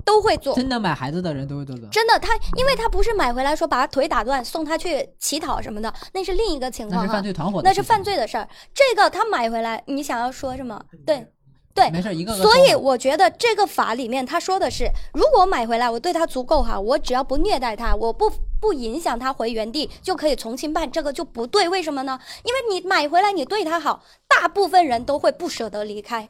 [0.10, 0.56] 都会做。
[0.56, 1.88] 真的买孩子的人都会做的。
[1.90, 8.50] 真的，他因为他不是买回来说把他腿打断送他去乞讨什么的，那是另一个情况啊那是犯，罪团伙的那是犯罪的事儿。
[8.74, 10.82] 这个他买回来，你想要说什么？
[11.06, 11.28] 对，
[11.76, 21.70] 对，没事，一个个所以我觉得这个法里面他说的是，如果买回来我对他足够好，我只要不虐待他，我不不影响他回原地，就可以从轻办，这个就不对。
[21.70, 22.20] 为什么呢？
[22.44, 26.28] 因为你买回来你对他好，大部分人都会不舍得离开。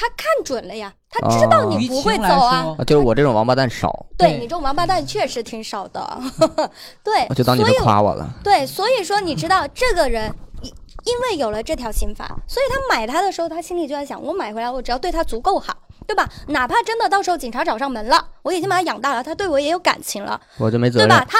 [0.00, 2.76] 他看准了呀，他知道哦你不会走啊。
[2.78, 6.20] 啊就是我这种王八蛋少，对对你这种王八蛋确实挺少的，
[7.02, 8.30] 对，我就当你是所以夸我了。
[8.44, 10.32] 对，所以说你知道这个人，
[10.62, 10.70] 因
[11.12, 16.28] 因为有了这条刑法，所以他买他的时候，他心里就在想：我买回来，我只要对他足够好，对吧？
[16.46, 21.26] 哪怕真的到时候警察找上门了，我已经把他养大了，他对我也有感情了，我就没责任对吧？。
[21.28, 21.38] 他。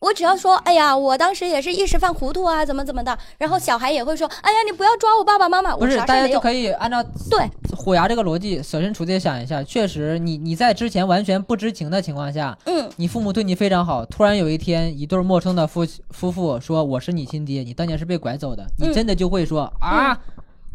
[0.00, 6.40] 我只要说，哎呀，我当时也是一时犯糊涂啊，怎么怎么的，然后小孩也会说，哎呀，你不要抓我爸爸妈妈，我不是大家就。
[6.40, 7.02] 可以按照。
[7.30, 7.48] 对。
[7.76, 20.18] 虎牙这个逻辑设身处地地想一下，确实你你在之前完全不知情的情况下，嗯，你父母对你非常好，突然有一天一对陌生的夫夫妇说我是你亲爹，你当年是被拐走的，你嗯真的就会说啊，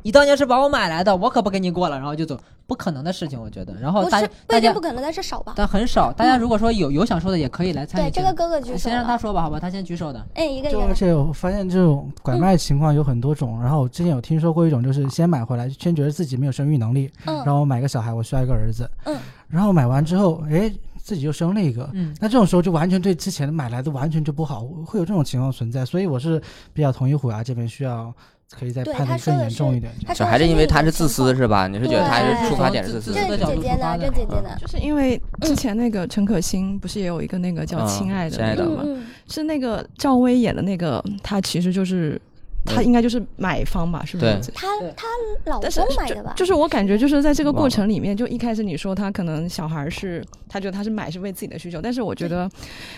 [0.06, 3.74] 你当年是把我买来的，我可不跟你过了，然后就走，不可能的事情，我觉得。
[3.82, 5.54] 然后大不是不大家一定不可能，但是少吧。
[5.56, 10.24] 但很少，大家如果说有有想说的，也可以来参与对，这个个哥哥举手先让他说吧，好吧，他先举手的。
[10.36, 10.94] 哎，一个一就而。
[10.94, 26.40] 且我发现这种拐卖情况有很多种，然后我之前有听说过一种，就是先买回来，先觉得自己没有生育能力，嗯然后我买个小孩，我需要一个儿子，嗯，然后买完之后，哎，自己又生了一个，嗯，那这种时候就完全对之前买来的完全就不好，会有这种情况存在，所以我是
[26.74, 28.14] 比较同意虎牙这边需要
[28.52, 29.92] 可以再判的更严重一点。
[30.06, 31.68] 他说的小孩子因为他是自私是吧？
[31.68, 34.58] 你是觉得他对是出发点是自私这是这个角度姐姐的，出发的这姐姐的。
[34.60, 38.84] 就是因为之前那个陈可辛不是也有一个那个叫嗯《亲爱的》的那个吗？
[39.28, 42.22] 是那个赵薇演的那个，她其实就是
[42.66, 44.52] 她应该就是买方吧，是不是？
[44.54, 45.08] 他他
[45.46, 46.34] 老公买的吧？
[46.36, 52.50] 就是我感觉就是在这个过程里面，就一开始你说他可能小孩是他觉得他是买是为自己的需求，但是我觉得，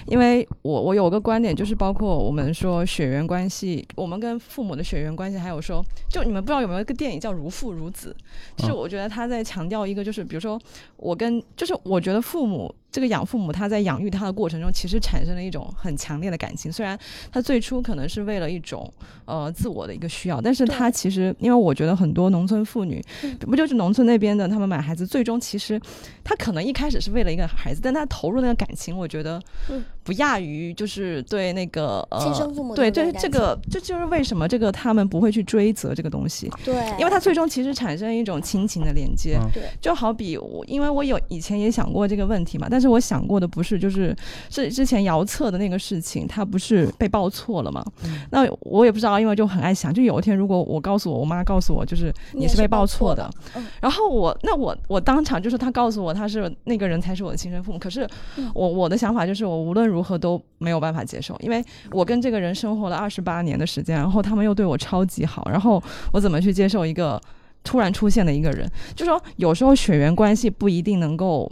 [0.05, 8.15] 因为我我有个观点，就是包括我们说血缘关系，我们跟父母的血缘关系，还有说，就你们不知道有没有一个电影叫《如父如子》，
[8.61, 10.59] 就是我觉得他在强调一个，就是比如说
[10.95, 12.73] 我跟，就是我觉得父母。
[12.91, 16.71] 这个养父母，他在养育他的过程中，其实产生了一种很强烈的感情。
[16.71, 16.97] 虽然
[17.31, 18.91] 他最初可能是为了一种
[19.25, 23.37] 呃自我的一个需要，但是他其实，因为我觉得很多农村妇女，嗯。
[23.39, 25.79] 不就是农村那边的，他们买孩子，最终其实
[26.23, 39.37] 他可能一开始是为了一个孩子，但他投入那个感情，我觉得嗯不亚于就是对那个呃亲生父母对对的那个感这个这就是为什么这个他们不会去追责这个东西，对，因为他最终其实产生一种亲情的连接。
[39.37, 44.15] 嗯对就好比我，因为我有以前也想过这个问题嘛，但是我想过的不是就是
[44.49, 47.83] 是之前遥测的那个事情，他不是被报错了嘛？
[48.05, 65.81] 嗯那我也不知道，因为就很爱想，就有一天如果我告诉我，我妈告诉我，就是你是被报报错的错的，嗯然后我那我我当场就是他告诉我他是那个人才是我的亲生父母，可是嗯我我的想法就是我无论如何都没有办法接受，因为我跟这个人生活了二十八年的时间，然后他们又对我超级好，然后
[66.13, 67.21] 我怎么去接受一个
[67.63, 68.69] 突然出现的一个人？
[68.95, 71.49] 就说有时候血缘关系不一定能够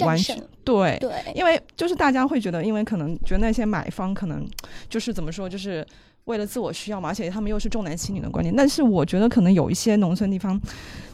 [0.00, 0.98] 完全对。
[0.98, 4.46] 对，因为就是大家会觉得，因为可能觉得那些买方可能
[4.88, 5.86] 就是怎么说，就是
[6.24, 8.54] 为了自我需要嘛，而且他们又是重男轻女的观念。
[8.56, 10.60] 但是我觉得可能有一些农村地方，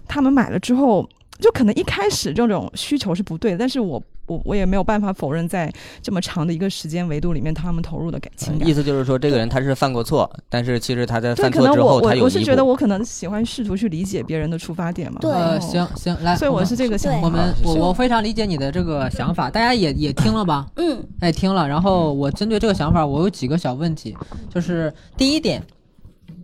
[0.06, 1.08] 他们买了之后，
[1.40, 8.72] 就可能一开始这种需求是不对的，但是我我我也没有办法否认，在这么长的一个时间维度里面，他们投入的感情感意。
[8.72, 12.64] 思就是说，这个人他是犯过错，但是其实他在，犯错之后，可能我我他有弥我是觉得。
[12.64, 15.18] 我可能喜欢试图去理解别人的出发点嘛。
[15.20, 17.20] 对呃，行行，来，所以我是这个想法。
[17.22, 20.66] 我们我我非常理解你的这个想法，大家也也听了吧？
[20.76, 21.66] 嗯哎，听了。
[21.66, 24.16] 然后我针对这个想法，我有几个小问题，
[24.48, 25.60] 就是第一点，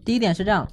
[0.04, 0.66] 第一点是这样，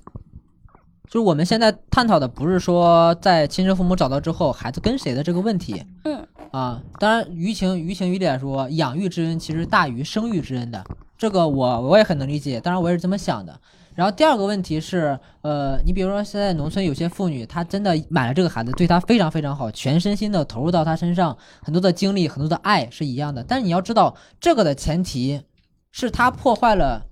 [1.13, 10.83] 就是我们现在探讨的不是说在亲生父母找到之后孩子跟谁的这个问题嗯啊，当然于情于情于理来说，养育之恩其实大于生育之恩的，
[11.15, 13.55] 这个我我也很能理解，当然我也是这么想的。
[13.93, 23.43] 然后第二个问题是，呃，你比如说现在农村有些妇女，她真的买了这个孩子，对他非常非常好，全身心的投入到他身上，很多的精力、很多的爱是一样的。
[23.43, 25.43] 但是你要知道，这个的前提
[25.91, 27.05] 是她破坏了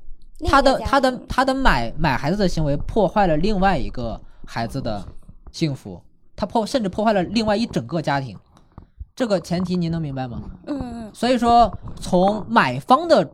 [0.46, 5.04] 他的他的他的买买孩子的行为，破坏了另外一个孩子的
[5.52, 6.02] 幸福，
[6.36, 8.38] 他破甚至破坏了另外一整个家庭。
[9.16, 10.42] 这个前提您能明白吗？
[10.66, 13.30] 嗯嗯所以说，从买方的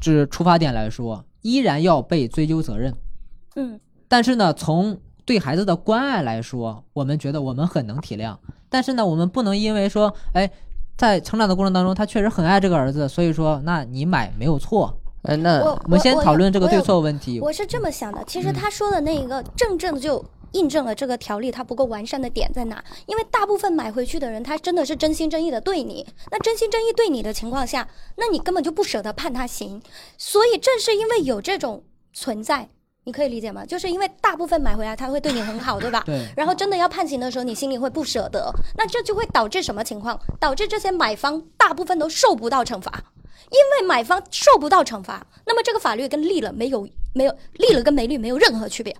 [0.00, 2.94] 这出发点来说，依然要被追究责任。
[3.56, 8.36] 嗯但是呢，从对孩子的关爱来说，我们觉得我们很能体谅。
[8.68, 10.48] 但是呢，我们不能因为说，哎，
[10.96, 15.00] 在成长的过程当中，他确实很爱这个儿子，所以说，那你买没有错。
[15.24, 17.40] 哎，我那我们先讨论这个对错问题。
[17.40, 20.22] 我是这么想的，其实嗯他说的那一个正正就
[20.52, 22.82] 印证了这个条例它不够完善的点在哪。
[23.06, 26.06] 因为大部分买回去的人，他真的是真心真意的对你。
[26.30, 29.80] 那真心真意对你的情况下，那你根本就不舍得判他刑。
[30.18, 32.68] 所以正是因为有这种存在，
[33.04, 33.64] 你可以理解吗？
[33.64, 36.02] 就是因为大部分买回来他会对你很好，对吧？
[36.04, 40.20] 对，然后真的要判刑的时候，你心里会不舍得，那这就会导致什么情况？
[40.38, 43.02] 导致这些买方大部分都受不到惩罚，
[43.50, 48.94] 因为买方受不到惩罚，那么这个法律跟立了没有没有立了跟没立没有任何区别，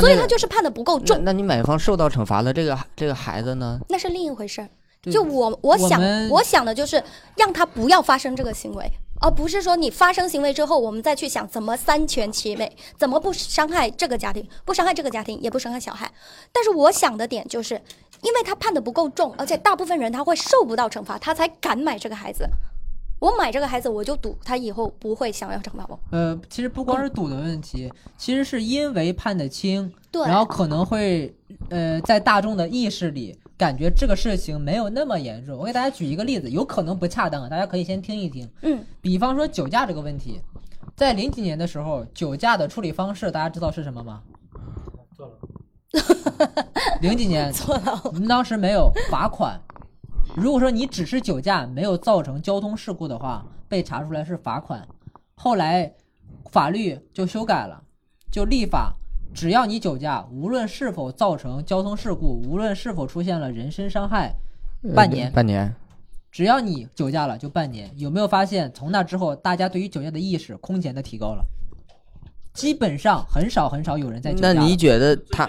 [0.00, 3.78] 所以他就是判的不够重，那你买方受到惩罚了，这个这个孩子呢？
[3.88, 4.68] 那是另一回事儿。
[5.12, 7.02] 就我我想们我想的就是
[7.36, 8.84] 让他不要发生这个行为，
[9.20, 16.10] 而不是说你发生行为之后，我们再去想怎么三全其美，怎么不伤害这个家庭，不伤害这个家庭，也不伤害小孩。
[16.52, 17.80] 但是我想的点就是，
[18.22, 22.44] 因为他判的不够重，而且大部分人他会受不到惩罚，他才敢买这个孩子。
[23.18, 25.98] 我买这个孩子，我就赌他以后不会想要惩罚我。
[26.10, 31.34] 呃，其实不光是赌的问题，其实是因为判的轻，对然后可能会
[31.70, 35.58] 呃在大众的意识里感觉这个事情没有那么严重。
[35.58, 38.48] 我给大家举一个例子，有可能不恰当啊，大家可以先听一听。
[38.62, 40.40] 嗯，比方说酒驾这个问题，
[40.94, 44.22] 在零几年的时候，酒驾的处理方式大家知道是什么吗？
[47.00, 49.60] 零几年 错了，我们当时没有罚款。
[50.40, 54.86] 如果说你只是酒驾，没有造成交通事故的话，被查出来是罚款。
[55.34, 55.92] 后来
[56.52, 57.82] 法律就修改了，
[58.30, 58.94] 就立法，
[59.34, 64.32] 只要你酒驾，无论是否造成交通事故，无论是否出现了人身伤害，
[64.94, 65.74] 半年呃半年。
[66.30, 67.90] 只要你酒驾了就半年。
[67.96, 71.44] 有没有发现，从那之后，大家对于酒驾的意识空前的提高了？
[72.52, 74.52] 基本上很少很少有人在酒驾。
[74.52, 75.48] 那你觉得他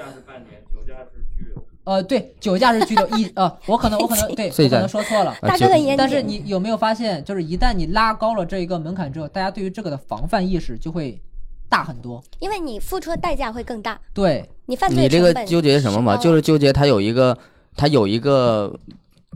[1.86, 5.36] 呃，对，酒驾是拘留 一呃，我可能我可能对，我可能说错了。
[5.42, 5.98] 大哥很严谨。
[5.98, 11.20] 但是你有没有发现，就是一旦你拉高了这一个门槛之后，大家对于这个的防范意识就会
[11.68, 12.24] 大很多。
[12.40, 16.16] 因为你付出的代价会更大，对，你犯罪你这个纠结什么嘛？
[16.18, 17.36] 就是纠结他有一个
[17.76, 18.72] 他有一个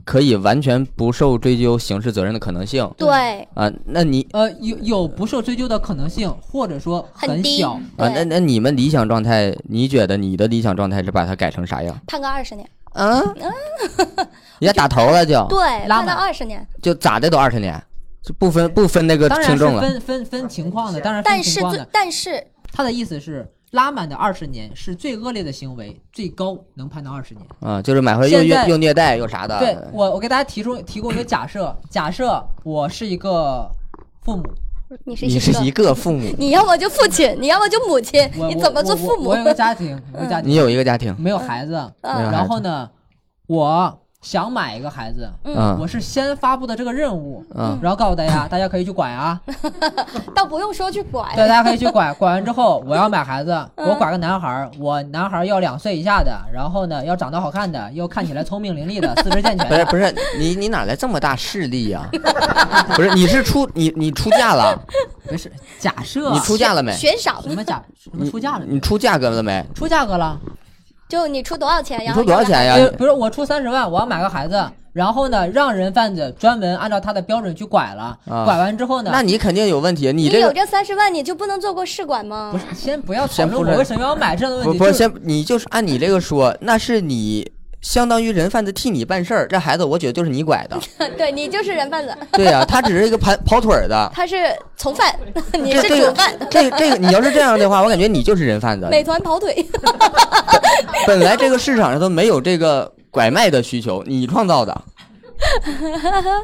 [0.06, 3.72] 可以完全不受追究刑事责任的可能性对啊。
[3.86, 7.72] 那你呃，有有不受追究的可能性，或者说很低小。
[7.98, 11.98] 啊，那那你们理想状态，你觉得你的理想状态是把它改成啥样？
[12.06, 13.22] 判个二十年，嗯，
[14.60, 16.68] 人家打头了就对，判到二十年。
[16.82, 17.82] 就咋的都二十年，
[18.22, 19.82] 就不分不分那个轻重了。
[19.82, 21.88] 分分分情况的，当然分但是最情况的。
[21.94, 27.45] 但是他的意思是，拉满的二十年是最恶劣的行为，最高能判到二十年。
[27.59, 29.57] 啊，就是买回来又虐待又啥的。
[29.57, 33.67] 对我，我给大家提出提供一个假设，假设我是一个
[34.21, 34.43] 父母，
[35.05, 39.38] 你是你是一个，父母，你要么就父亲，你要么就母亲，你怎么做父母我我我？
[39.38, 42.88] 有个家庭，有个家庭，你有一个家庭，没有孩子，嗯没有孩子然后呢，
[43.47, 49.39] 我想买一个孩子，嗯我是先发布的这个任务，嗯然后告诉大家， 大家可以去拐啊，
[50.34, 62.07] 倒不用说去拐，对，大家可以去拐，拐完之后我要买孩子，嗯我拐个男孩儿，我男孩儿要两岁以下的，然后呢要长得好看的，又看起来聪明伶俐的， 四肢健全，不是不是，你你哪来这么大势力呀、
[62.95, 64.80] 不是，你是出你你出嫁了？
[65.28, 66.93] 不是假设你出嫁了没？
[66.93, 68.65] 悬赏什么假什么出价了？
[68.65, 69.65] 你出价格了没？
[69.76, 70.39] 出价格了？
[71.14, 72.76] 就你出多少钱，你然后出多少钱呀？
[72.76, 82.49] 比如比如我出三十万，我要买个孩子，然后呢让人贩子专门按照他的标准去拐了，啊拐完之后呢，那你肯定有问题，你你这个有这三十万，你就不能做过试管吗？
[82.51, 87.47] 不是先不要讨先不我为什么要买这样的问题，不是先你就是按你这个说，那是你
[87.84, 90.79] 相当于人贩子替你办事儿，这孩子我觉得就是你拐的，
[91.17, 94.09] 对你就是人贩子，对呀、他只是一个跑跑腿儿的。
[94.15, 94.38] 他是
[94.77, 95.13] 从犯，
[95.53, 98.88] 你是这这个主犯，这个这个，你要是这样的话， 我感觉你就是人贩子。
[98.89, 99.53] 美团跑腿。
[101.05, 104.81] 本来这个市场上都没有这个拐卖的需求，你创造的，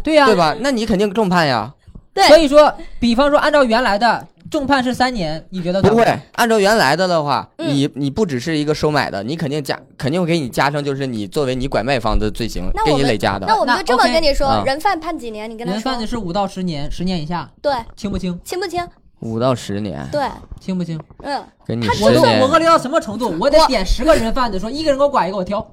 [0.03, 0.53] 对呀、对吧？
[0.59, 1.73] 那你肯定重判呀。
[2.13, 13.45] 对所以说，比方说按照原来的重判是三年，你觉得不会按照原来的的话，嗯你你不只是一个收买的，你肯定加，肯定会给你加上，就是你作为你拐卖方的罪行给你累加的。
[13.47, 15.49] 那我们就这么跟你说啊，人贩判几年？
[15.49, 18.39] 你跟他人贩子，是五到十年，十年以下，对，轻不轻？
[18.43, 18.85] 轻不轻？
[19.21, 20.27] 五到十年，对，
[20.61, 20.97] 轻不轻？
[21.23, 23.35] 嗯，给你他十年我都我，恶劣到什么程度？
[23.39, 25.59] 我得点十个人贩子，说一个人给我拐一个，我挑。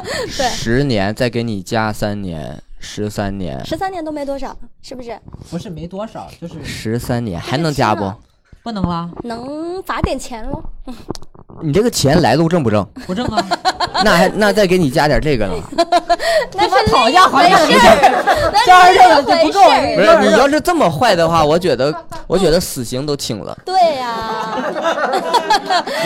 [0.38, 5.16] 对十年再给你加三年，十三年，十三年都没多少，是不是？
[5.50, 8.16] 不是没多少，就是十三年还能加不这个？
[8.62, 10.62] 不能了，能罚点钱喽？
[11.62, 12.86] 你这个钱来路正不正？
[13.06, 13.46] 不正啊。
[14.04, 15.54] 那还那再给你加点这个呢？
[16.54, 21.94] 那是讨价还价那是加上这个就不够回事儿不是，你要是这么坏的话，我觉得
[22.26, 23.56] 我觉得死刑都轻了。
[23.64, 24.56] 对呀，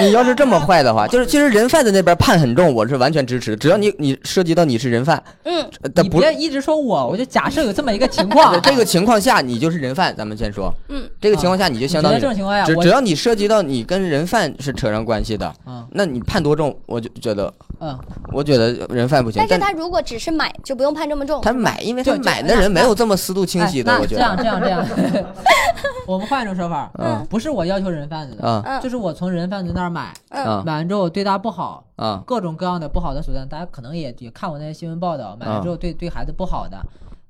[0.01, 3.55] 你要是这么坏的话，就是其实人贩子那边判很重，我是完全支持。
[3.55, 10.73] 只要你你涉及到你是人贩，嗯，呃但不你别一直说我，我就假设有这么一个情况，这个情况下你就是人贩，咱们先说。
[10.89, 17.99] 嗯，这个情况下你就相当于你觉得这种情况下我只只要你涉及到你跟人贩是扯上关系的，嗯那你判多重，我就觉得，嗯，
[18.33, 19.39] 我觉得人贩不行。
[19.49, 21.41] 但但是他如果只是买，就不用判这么重。
[21.41, 24.37] 他买，因为他买的人没有这么思路清哎晰的，我觉得这样。
[24.37, 24.85] 这样这样，
[26.07, 36.79] 我们换一种说法，嗯不是我要求人贩子的，啊嗯就是我从人贩子那儿买，嗯啊买完之后对他不好，啊各种各样的不好的手段，大家可能也也看过那些新闻报道，买了之后对对孩子不好的，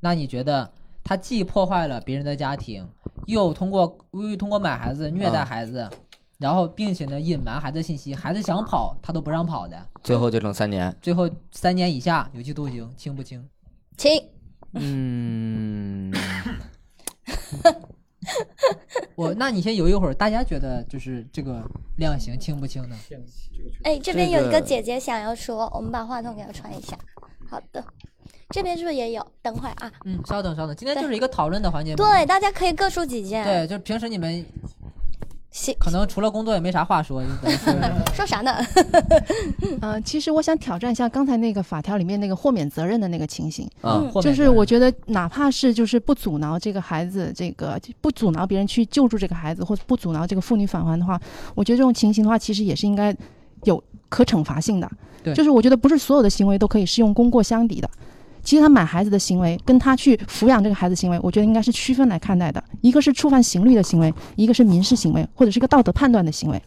[0.01, 0.69] 那你觉得
[1.05, 2.89] 他既破坏了别人的家庭，
[3.27, 5.89] 又通过又通过买孩子虐待啊孩子，
[6.39, 10.93] 然后并且呢隐瞒孩子信息，孩子想跑他都不让跑的，最后就整三年。
[11.03, 13.47] 最后三年以下有期徒刑，轻不轻？
[13.97, 14.11] 轻
[14.73, 16.13] 嗯，
[19.15, 21.63] 我那你先游一会儿，大家觉得就是这个
[21.99, 22.97] 量刑轻不轻呢？
[23.85, 26.99] 哎，这边有一这个个姐姐想要说，我们把话筒给她传一下。
[27.49, 27.85] 好的，
[28.55, 29.27] 这边是不是也有？
[29.43, 31.97] 等会儿啊，嗯，稍等稍等，今天就是一个讨论的环节。
[31.97, 33.43] 对，大家可以各抒己见。
[33.45, 34.47] 对，就是平时你们，
[35.77, 37.75] 可能除了工作也没啥话说，说
[38.15, 38.53] 说啥呢？
[39.83, 51.21] 呃，其实我想挑战一下刚才那个法条里面那个豁免责任的那个情形，啊嗯就是豁免责任我觉得哪怕是就是不阻挠这个孩子，这个不阻挠别人去救助这个孩子，或者不阻挠这个妇女返还的话，
[51.57, 53.13] 我觉得这种情形的话，其实也是应该
[53.65, 54.89] 有可惩罚性的。
[55.25, 57.91] 对就是我觉得不是所有的行为都可以适用功过相抵的。
[58.45, 62.63] 其实他买孩子的行为跟他去抚养这个孩子行为，我觉得应该是区分来看待的。
[62.83, 66.63] 一个是触犯刑律的行为，一个是民事行为，或者是一个道德判断的行为。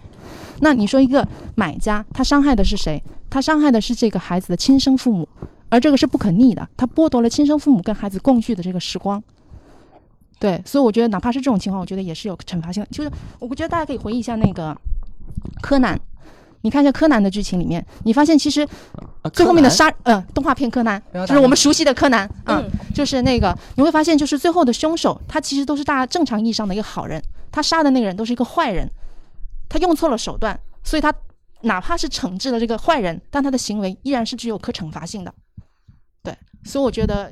[0.59, 1.25] 那你说一个
[1.55, 3.01] 买家，他伤害的是谁？
[3.29, 5.27] 他伤害的是这个孩子的亲生父母，
[5.69, 9.21] 而这个是不可逆的，他剥夺了亲生父母跟孩子共聚的这个时光。
[10.39, 12.89] 对，所以我觉得哪怕是这种情况，我觉得也是有惩罚性的。
[12.91, 14.75] 就是我觉得大家可以回忆一下那个
[15.61, 15.99] 柯南，
[16.61, 18.61] 你看一下柯南的剧情里面，你发现其实
[19.21, 28.89] 啊最后面的柯杀呃动画片柯南，就是我们熟悉的柯南啊、嗯就是那个你会发现，就是最后的凶手他其实都是大家正常意义上的一个好人，他杀的那个人都是一个坏人，
[29.69, 31.13] 他用错了手段，所以他
[31.61, 35.33] 哪怕是惩治了这个坏人，但他的行为依然是具有可惩罚性的。
[36.23, 37.31] 对，所以我觉得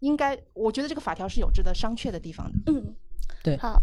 [0.00, 2.72] 应该，我觉得这个法条是有值得商榷的地方的。
[2.72, 2.94] 嗯，
[3.42, 3.56] 对。
[3.58, 3.80] 好，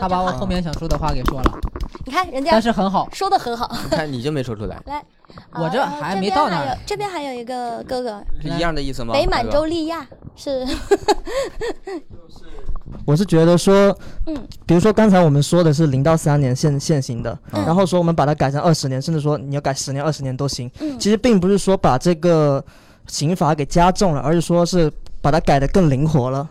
[0.00, 1.58] 他把我，后面想说的话给说了，
[2.04, 3.08] 你看人家但是很好。
[3.12, 3.70] 说的很好。
[3.90, 5.02] 你看你就没说出来， 来，
[5.52, 9.14] 我这还没到那儿这边还有一个哥哥，是一样的意思吗？
[9.14, 10.06] 北满洲利亚
[10.36, 10.66] 是，
[13.06, 13.96] 我是觉得说，
[14.26, 14.36] 嗯
[14.66, 20.70] 比如说刚才我们说的是零到三年现现行的，嗯然后说我们把它改成二十年，甚至说你要改十年、二十年都行。
[20.80, 22.62] 嗯其实并不是说把这个
[23.06, 24.92] 刑罚给加重了，而是说是
[25.22, 26.48] 把它改得更灵活了。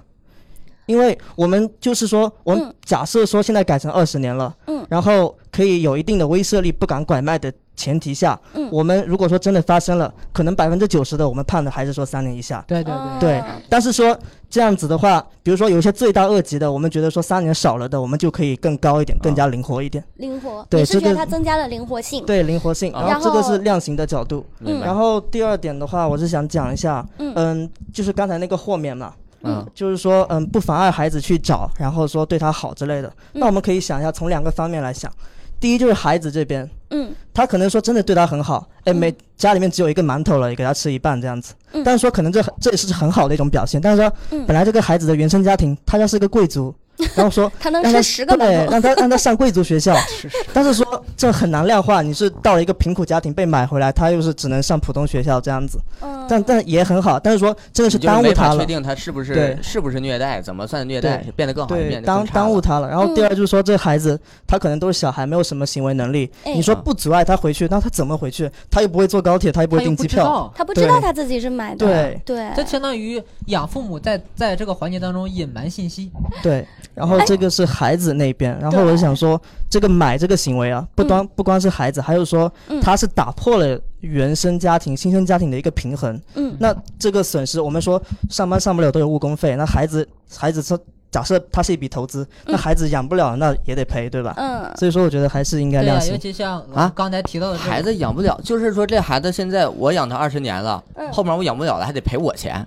[0.86, 12.63] 因为我们就是说，我们嗯假设说现在改成二十年了，嗯然后可以有一定的威慑力，不敢拐卖的前提下，嗯我们如果说真的发生了，可能百分之九十的我们判的还是说三年以下。
[12.67, 14.17] 对对对对，但是说
[14.49, 20.03] 这样子的话，比如说有一些罪大恶极的，我们觉得说三年少了的，我们就可以更高一点，更加灵活一点。
[20.17, 22.25] 灵活，对你是觉得这个它增加了灵活性？
[22.25, 22.91] 对，灵活性。
[22.93, 24.45] 啊然后这个是量刑的角度。
[24.59, 29.13] 然后第二点的话，我是想讲一下，嗯嗯，就是刚才那个豁免嘛，
[29.44, 29.66] 嗯。
[29.74, 33.08] 就是说，嗯，不妨碍孩子去找，然后说对他好之类的。
[33.34, 33.39] 嗯。
[33.39, 35.12] 那我们可以想一下，从两个方面来想。
[35.60, 37.14] 第一就是孩子这边，嗯。
[37.34, 41.54] 他可能说真的对他很好，哎，每家里面只有一个馒头了，也给他吃一半这样子。
[41.72, 41.82] 嗯。
[41.84, 44.46] 但是说可能这很这也是很好的一种表现，但是说嗯。
[44.46, 46.74] 本来这个孩子的原生家庭，他家是一个贵族，
[47.16, 49.96] 然后说他能吃十个对，馒头，让他让他上贵族学校，
[50.54, 58.59] 但是说这很难量化，你是到了一个贫苦家庭被买回来，他又是只能上普通学校这样子，嗯，但但也很好，但是说真的是耽误他了。
[58.59, 62.89] 确定他是不是对是不是虐待，怎么算虐待，变得更好，对，变得耽更差了耽误他了。
[62.89, 66.30] 然后第嗯二就是说，这孩子他可能都是小孩，没有什么行为能力。
[66.43, 68.49] 哎你说不阻碍他回去，那他怎么回去？
[68.69, 70.51] 他又不会坐高铁，他又不会订机票。
[70.55, 76.11] 他不知道他自己是买的，对对，这相当于养父母在在这个环节当中隐瞒信息。
[76.41, 86.22] 对，然后哎这个是孩子那边，然后我就想说，这个买这个行为啊，不光不光是孩子，还有说嗯他是打破了原生家庭、新生家庭的一个平衡。
[86.36, 90.80] 嗯那这个损失，我们说上班上不了都有误工费，那孩子孩子说，
[91.10, 94.34] 假设他是一笔投资，那嗯孩子养不了，那也得赔，对吧？
[94.38, 96.18] 嗯所以说，我觉得还是应该量刑尤。
[96.18, 102.66] 其像啊刚才提到的这个孩子养不了，就是说这孩子现在我养他二十年了，嗯后面我养不了了，还得赔我钱。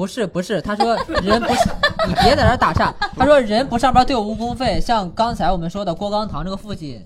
[0.00, 1.68] 不是不是，他说人不是
[2.08, 2.90] 你别在这打岔。
[3.14, 7.04] 他说人不上班都有误工费，像刚才我们说的郭刚堂这个父亲，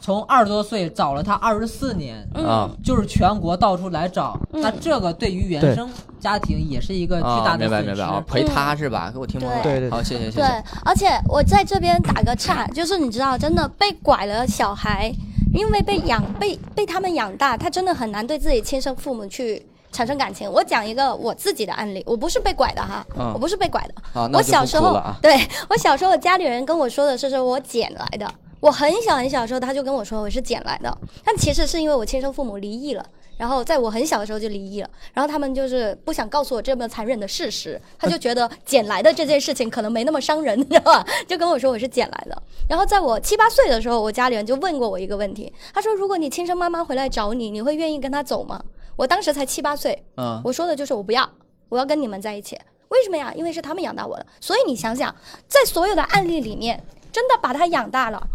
[0.00, 4.38] 从二十多岁找了他二十四年，啊就是全国到处来找。
[4.52, 5.90] 嗯那这个对于原生
[6.20, 8.00] 家庭也是一个巨啊，大的明白损失。
[8.00, 9.10] 明白啊，陪他是吧？
[9.12, 9.60] 给我听懵了。
[9.64, 15.12] 对对对好，谢谢谢谢对。，而且我在这边打个岔，就是你知道，真的被拐了小孩，
[15.52, 19.66] 因为被养被被他们养大，他真的很难对自己亲生父母去
[19.96, 20.50] 产生感情。
[20.50, 25.16] 我讲一个我自己的案例，我不是被拐的哈，嗯我不是被拐的，我小时候啊。
[25.22, 25.34] 对
[25.70, 28.30] 我小时候家里人跟我说的是，说我捡来的。
[28.60, 33.04] 我很小很小的时候，他就跟我说我是捡来的，但其实是因为我亲生父母离异了。
[33.38, 41.06] 然后在我很小的时候就离异了，然后他们就是不想告诉我这么残忍的事实，他就觉得捡来的这件事情可能没那么伤人，你知道吧？
[41.28, 42.42] 就跟我说我是捡来的。
[42.66, 48.58] 然后在我七八岁的时候，我家里人就问过我一个问题，他说如果你亲生妈妈回来找你，你会愿意跟她走吗？
[48.96, 51.28] 我当时才七八岁，嗯，我说的就是我不要，
[51.68, 52.58] 我要跟你们在一起。
[52.88, 53.32] 为什么呀？
[53.34, 54.26] 因为是他们养大我的。
[54.40, 55.14] 所以你想想，
[55.46, 56.82] 在所有的案例里面，
[57.12, 58.26] 真的把他养大了，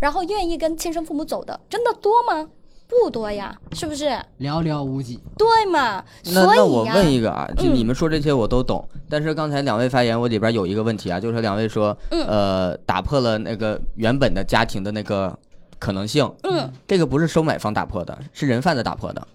[0.00, 2.48] 然后愿意跟亲生父母走的，真的多吗？
[2.86, 4.04] 不多呀，是不是？
[4.38, 5.18] 寥寥无几。
[5.36, 6.04] 对嘛？
[6.26, 15.36] 那所以呀，那我问一个啊，就嗯你们说这些我都懂，但是刚才两位发言，我里边有一个问题啊，就是两位说，嗯呃，打破了那个原本的家庭的那个
[15.78, 19.26] 可能性，嗯，这个不是收买方打破的，是人贩子打破的，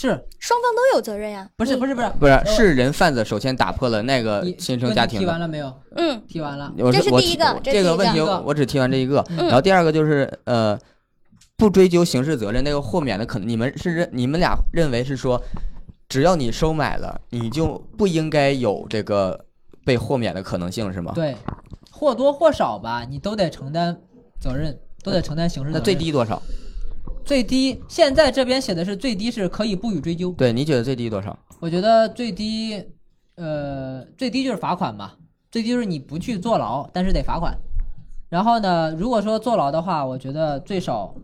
[0.00, 0.06] 是
[0.38, 1.42] 双方都有责任呀。
[1.44, 5.40] 你不是不是不是不是是人贩子首先打破了那个新生家庭提完。
[5.40, 5.74] 了没有？
[5.96, 6.72] 嗯，提完了。
[6.92, 10.78] 这是第一个提这个问题我只提完这一个，嗯然后第二个就是呃，
[11.56, 15.42] 不追究刑事责任那个豁免的可能，你们是认你们俩认为是说，
[16.08, 19.46] 只要你收买了，你就不应该有这个
[19.84, 21.10] 被豁免的可能性是吗？
[21.12, 21.34] 对，
[21.90, 24.00] 或多或少吧，你都得承担
[24.40, 25.80] 责任，都得承担刑事责任。
[25.80, 26.40] 那最低多少？
[27.28, 30.32] 最低，现在这边写的是最低是可以不予追究。
[30.32, 31.38] 对，你觉得最低多少？
[31.60, 32.82] 我觉得最低，
[33.34, 35.12] 呃，最低就是罚款嘛，
[35.50, 37.54] 最低就是你不去坐牢，但是得罚款。
[38.30, 41.14] 然后呢，如果说坐牢的话，我觉得最少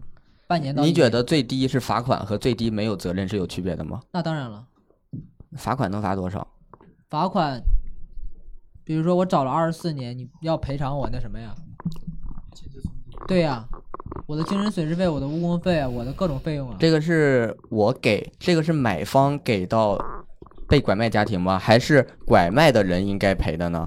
[0.47, 0.91] 半年到年。
[0.91, 4.03] 你觉得最低是罚款和最低没有责任是有区别的吗？
[4.13, 4.67] 那当然了，
[5.57, 6.47] 罚款能罚多少？
[7.09, 7.63] 罚款，
[8.85, 11.55] 比如说我找了二十四年，你要赔偿我那什么呀？
[13.27, 13.67] 对呀、
[14.27, 16.77] 我的精神损失费、我的误工费啊，我的各种费用啊。
[16.79, 19.99] 这个是我给，这个是买方给到
[20.67, 21.59] 被拐卖家庭吗？
[21.59, 23.87] 还是拐卖的人应该赔的呢？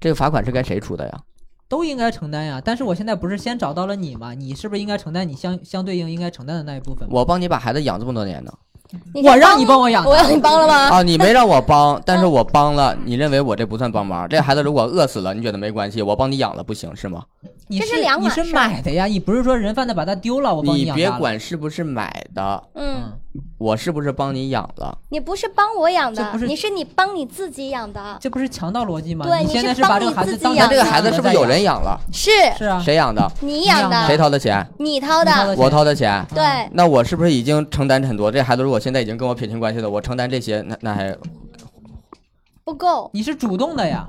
[0.00, 1.20] 这个罚款是该谁出的呀？
[1.68, 2.60] 都应该承担呀。
[2.64, 4.34] 但是我现在不是先找到了你吗？
[4.34, 7.08] 你是不是应该承担你相相对应应该承担的那一部分？
[7.10, 8.52] 我帮你把孩子养这么多年呢。
[9.14, 10.74] 我让你帮我养的我让你帮了吗？
[10.90, 14.28] 啊，你没让我帮， 但是我帮了，你认为我这不算帮忙？
[14.28, 16.02] 这孩子如果饿死了，你觉得没关系？
[16.02, 17.24] 我帮你养了不行是吗？
[17.72, 21.10] 你这是两你是买的呀，你不是说人贩子把它丢了，我帮你别养你别。
[21.18, 23.10] 管是不是买的，嗯，
[23.56, 24.98] 我是不是帮你养了？
[25.08, 29.24] 你不是帮我养的不，是你是你帮你自己养的，这不是强盗逻辑吗？
[29.26, 31.98] 对你你现在是把这个孩子当那这个孩子是不是有人养了？
[32.12, 32.78] 是是啊？
[32.78, 33.26] 谁养的？
[33.40, 34.66] 你养的，谁掏的钱？
[34.78, 36.22] 你掏的，我掏的钱。
[36.34, 38.30] 对，那我是不是已经承担很多？
[38.30, 41.16] 这孩子如果现在已经跟我撇清关系了，我承担这些，那那还
[42.64, 43.10] 不够。
[43.14, 44.06] 你是主动的呀，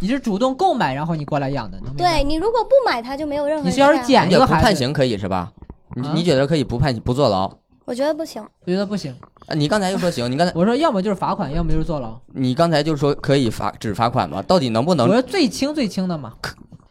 [0.00, 5.52] 你是主动购买，然后你过来养的，能明白对你如果不买，他就没有任何你是要是人干也捡一个孩子，不判刑可以是吧？
[5.96, 7.50] 你啊你觉得可以不判不坐牢？
[7.84, 8.42] 我觉得不行。
[8.66, 9.14] 我觉得不行。
[9.46, 12.16] 啊，你刚才又说行，你刚才我说要么就是罚款，要么就是坐牢。
[12.34, 14.42] 你刚才就说可以罚只罚款吗？
[14.42, 16.34] 到底能不能我能说最轻最轻的嘛，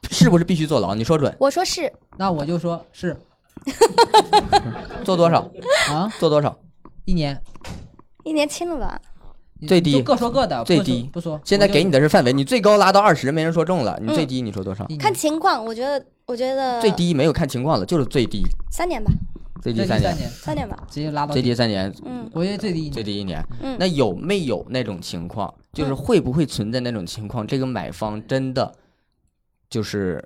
[0.10, 0.96] 是不是必须坐牢？
[0.96, 3.16] 你说准，我说是，那我就说是
[5.06, 5.50] 坐多少？
[5.92, 6.58] 啊，坐多少？
[7.06, 7.40] 一年。
[8.24, 9.00] 一年轻了吧？
[9.60, 11.40] 你最低各说各的，最低不说。
[11.44, 14.86] 现在给你的的是范围，你最高拉到二十，没人说中了，你最嗯低你说多少？
[15.00, 19.12] 看情况，我觉得，我觉得最低没有看情况了，就是最低，三年吧，
[19.62, 20.78] 最低三年，三年，吧。
[20.90, 22.90] 直接拉到最低三年，嗯我觉得最低。
[22.90, 23.44] 最低一年。
[23.62, 27.46] 嗯，那有没有那种情况，就是嗯会不会存在那种情况？
[27.48, 28.72] 这个买方真的
[29.70, 30.24] 就是，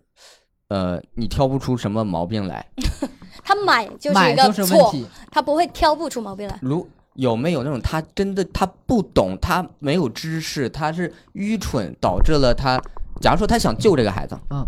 [0.67, 2.65] 呃，你挑不出什么毛病来。
[3.43, 6.59] 他买就是一个错，题，他不会挑不出毛病来。
[6.61, 12.81] 如有没有那种他真的他不懂，他没有知识，他是愚蠢导致了他，
[13.21, 14.65] 假如说他想救这个孩子，嗯，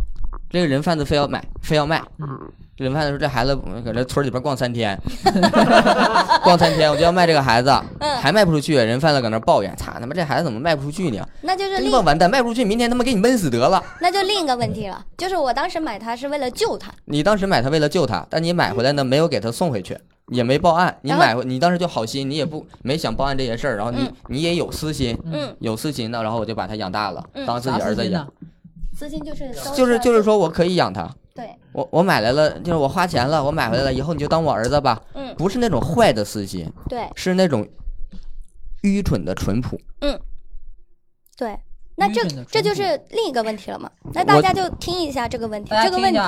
[0.49, 2.27] 这个人贩子非要买，非要卖，嗯，
[2.77, 4.99] 人贩子说这孩子嗯搁这村里边逛三天，
[6.43, 7.69] 逛三天我就要卖这个孩子，
[7.99, 8.13] 嗯。
[8.23, 11.27] 还卖不出去，人贩子搁那抱怨，操他妈这孩子怎么卖不出去呢？
[11.41, 13.83] 那就是另真他妈完蛋，卖不出去，明天他妈给你闷死得了。
[13.99, 19.97] 那就另一个问题了，就是我当时买它是为了救他，你当时买它为了救他，但你买回来呢没有给他送回去，
[20.27, 20.97] 也没报案。
[21.01, 28.31] 你买回你当时就好心，你也不没想报案这些事儿，然后你、嗯你也有私心，嗯，有私心的，然后我就把他养大了，嗯当自己儿子养
[28.95, 37.67] 私心就是就是就是说我可以养他，对，我我买来了，就是我花钱了，我买回来了以后你就当我儿子吧，嗯不是那种坏的私心，对，是那种
[38.81, 39.79] 愚蠢的淳朴。
[40.01, 40.19] 嗯，
[41.35, 41.57] 对，
[41.95, 43.89] 那这这就是另一个问题了嘛？
[44.13, 46.19] 那大家就听一下这个问题，这个问题，，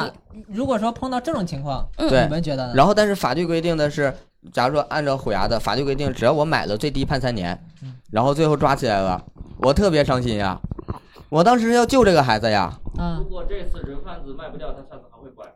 [0.48, 2.74] 如果说碰到这种情况，嗯对你们觉得呢？
[2.76, 4.14] 然后，但是法律规定的是，
[4.54, 7.60] 假如说按照虎牙的法律规定，只要我买了，最低判三年，
[8.12, 9.24] 然后最后抓起来了，
[9.58, 10.60] 我特别伤心呀。
[11.30, 15.52] 我当时要救这个孩子呀，嗯，如果这次人贩子卖不掉，他下次还会拐吗？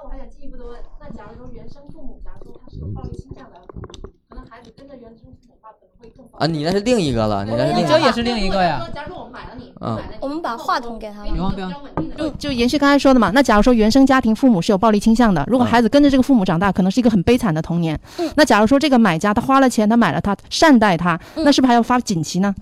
[0.00, 7.88] 那我还想进一步的问，那假如说原生父母，假如说他是有暴力倾向的父母，可能孩子跟着原生父母的话，可能会更啊，你那是另一个了，你那是另一个。
[7.88, 8.88] 这也是另一个呀。
[8.94, 11.70] 假如说我买了你，嗯我们把话筒给他不用不用，
[12.16, 17.98] 就就延续刚才说的嘛，那假如说原生家庭父母是有暴力倾向的，如果嗯孩子跟着这个父母长大，可能是一个很悲惨的童年。
[18.18, 22.54] 嗯那假如说这个买家他花了钱，他买了他，善待他，嗯那是不是还要发锦旗呢？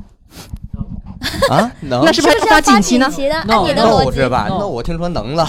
[1.51, 3.11] 啊，能那是不是发锦旗呢？
[3.11, 3.35] 旗的？
[3.35, 5.49] 按 No，你的逻 no 辑是，吧？No 那我听说能了，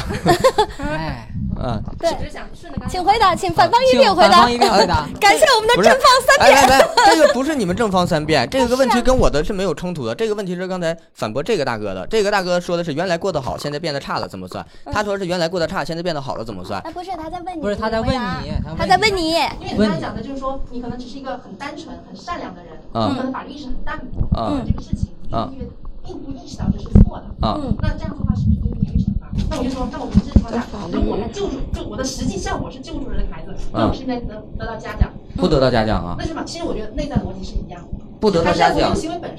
[0.79, 1.27] 哎，
[1.61, 4.51] 嗯，对，只是想顺着刚才请回答，请反方一请辩回答反方。
[4.51, 5.07] 一辩回答。
[5.19, 6.69] 感谢我们的正方三哎，辩。
[6.69, 10.15] 来来，这个不是你们正方三辩，这个问题跟我的是没有冲突的。
[10.15, 14.65] 这个问题是刚才反驳这个大哥的，这个大哥说的是原来过得好，现在变得差了，怎么算？
[14.91, 16.81] 他说是原来过得差，现在变得好了，怎么算？
[16.81, 19.33] 哎，不是他在问你，不是他在问你，他在问你。
[19.59, 25.09] 因为你刚才讲的就是说，你可能只是一个很单纯、很善良的人，嗯你可能法律意识很淡薄，嗯这个事情，
[25.53, 25.69] 因为
[26.03, 27.47] 并不意识到这是错的。
[27.47, 29.29] 啊嗯，那这样的话是不是可以免于惩罚？
[29.49, 35.11] 那我就说，那我明知情况下，如果我来救助，就我的实际效果是救助了这个孩子，那我是应该得得到嘉奖。
[35.37, 36.43] 不得到嘉奖啊，那是吧？
[36.45, 38.05] 其实我觉得内在逻辑是一样的。
[38.19, 38.93] 不得到嘉奖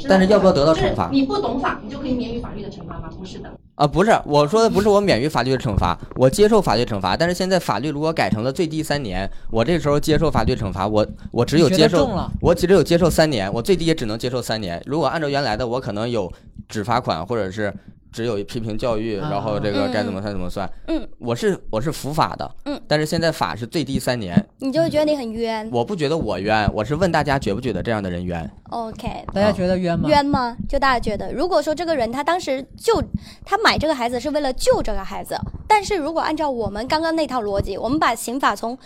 [0.09, 3.11] 但是要不要得到就是惩罚你不懂法，你就可以免于法律的惩罚吗？
[3.19, 3.51] 不是的。
[3.75, 12.11] 啊，不是，我说的不是我免于法律的惩罚，我接受法律惩罚，但是现在法律如果改成了最低三年，我这时候接受法律惩罚，我我只有接受
[12.41, 14.83] 我只有接受三年，我最低也只能接受三年。
[14.87, 16.31] 如果按照原来的，我可能有
[16.69, 17.73] 只罚款，或者是
[18.13, 20.71] 只有批评教育，啊然后这个该怎么算怎么算。
[20.89, 25.69] 嗯，我是我是服法的，嗯，但是现在法是最低三年，你就会觉得你很冤。
[25.73, 30.09] 我不觉得我冤，我是问大家觉不觉得这样的人冤？OK，大家觉得冤吗？
[30.09, 30.57] 冤吗？
[30.69, 33.03] 就大家觉得，如果说这个人他当时救
[33.45, 35.39] 他买这个孩子是为了救这个孩子，
[35.69, 38.77] 但是如果按照我们刚刚那套逻辑，我们把刑法从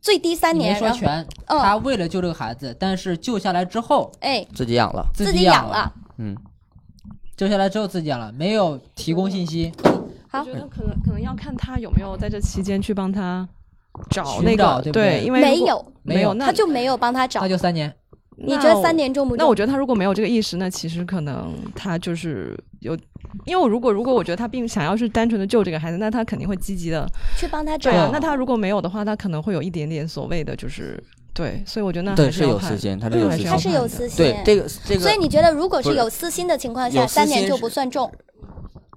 [0.00, 6.36] 最低三年，说全，嗯他为了救这个孩子，但是救下来之后哎自己养了，自己养了，嗯，
[7.36, 9.72] 救下来之后自己养了，没有提供信息，
[10.28, 13.48] 好我觉得可能可能要看他有没有在这期间去帮他
[14.10, 17.48] 找那个，找对不对因为没有，没有那他就没有帮他找那。
[17.48, 17.92] 就三年。
[18.34, 19.44] 你觉得三年重不重？
[19.44, 22.96] 那我觉得他如果没有这个意识，那其实可能他就是有，
[23.44, 27.06] 因为我如果如果我觉得他并想要是单纯的救这个孩子，那他肯定会积极的。
[27.36, 27.98] 去帮他找对。
[27.98, 31.00] 啊，那他如果没有的话，他可能会有一点点所谓的就是
[31.34, 38.10] 对，所以我觉得那对，还是有私心，他是有私心还是，他是有私心，对这个这个，所以你觉得如果是是有私心的情况下，三年就不算重？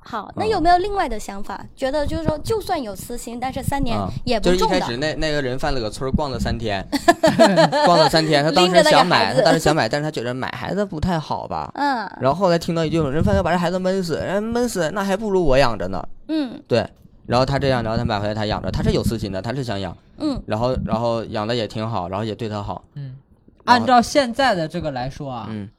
[0.08, 1.66] 好，那嗯有没有另外的想法？
[1.76, 4.98] 觉得就是说，就算有私心，但是三年啊也不重的就是一开始。
[4.98, 6.86] 那那个人犯了个村儿，逛了三天，
[7.88, 11.72] 逛了三天，他当时想买，他当时想买，但是他觉得买孩子不太好吧。
[11.74, 16.08] 嗯然后后来听到一句，人贩子要把这孩子闷死，人闷死那还不如我养着呢。
[16.28, 16.88] 嗯对，
[17.28, 23.16] 然后他这样，然后他买回来他养着，他是有私心的，他是想养，嗯，然后然后养的也挺好，然后也对他好，嗯，
[23.64, 25.70] 按照现在的这个来说啊，嗯，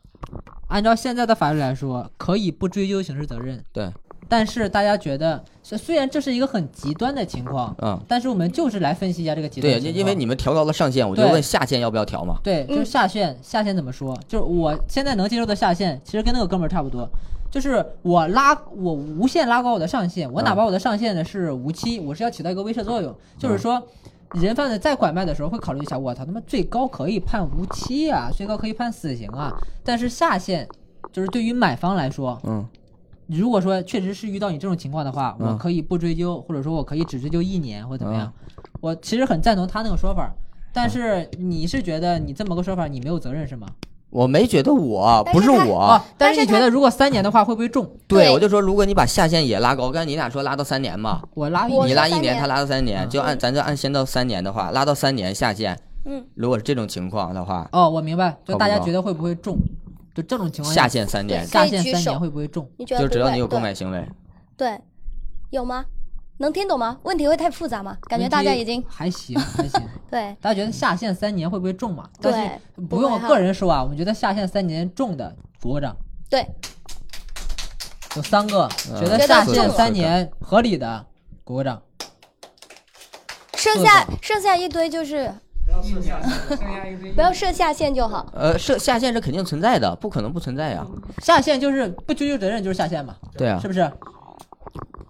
[0.69, 3.63] 按照现在的法律来说，可以不追究刑事责任。
[3.73, 3.89] 对，
[4.29, 9.95] 但是大家觉得，虽虽然这是一个很极端的情况，嗯，但是我们就是来分析一下这个极端对，的情况。
[9.95, 12.39] 因因为你们调高了上限，我就问下限要不要调嘛？
[12.43, 14.19] 对，就是嗯下限，下限怎么说？
[14.27, 17.09] 就是我现在能接受的下限，其实跟那个哥们儿差不多，
[17.51, 23.83] 就是我拉我无限拉高我的上限，我哪嗯怕我的上限呢是无期，我是要起到一个威慑作用，就是说。
[24.35, 29.57] 人贩子在拐卖的时候会考虑一下，我操他妈最高可以判无期啊，最高可以判死刑啊。
[29.85, 30.69] 但是下限
[31.13, 32.67] 就是对于买方来说，嗯，
[33.29, 38.31] 如果说确实是遇到你这种情况的话，嗯我可以不追究，或者说我可以只追究一年或者怎么样。
[38.81, 40.35] 我其实很赞同他那个说法，
[40.73, 43.69] 但是你是觉得你这么个说法你没有责任是吗？
[44.11, 47.91] 我没觉得我不是我，哦，但是你觉得如果三年的话会不会重？
[48.07, 55.79] 对，我就说如果你把下限也拉高，刚才你俩说拉到三年嘛，我拉你拉一年，他拉到三年，嗯就按咱就按先到三年的话，拉到三年下限。
[56.05, 59.59] 嗯，如果是这种情况的话，哦，我明白，就大家觉得会不会重？
[60.15, 62.67] 就这种情况下限三年，下限三年会不会重？
[62.79, 64.09] 你觉得就只要你有购买行为，
[64.57, 64.79] 对，
[65.51, 65.85] 有吗？
[66.39, 66.99] 能听懂吗？
[67.03, 67.97] 问题会太复杂吗？
[68.09, 69.81] 感觉大家已经还行还行，
[70.11, 72.09] 对大家觉得下线三年会不会中嘛？
[72.21, 75.97] 对不用个人说啊，我们觉得下线三年中的鼓个掌，
[76.29, 76.47] 对，
[78.17, 81.07] 有三个嗯觉得下线三年合理的
[81.45, 81.81] 鼓个掌。
[83.57, 85.33] 剩下剩下一堆就是
[87.17, 88.25] 不要设下限就好。
[88.33, 90.87] 呃，设下限是肯定存在的，不可能不存在呀。
[91.19, 93.91] 下限就是不追究责任，就是下限嘛，对啊是，不是？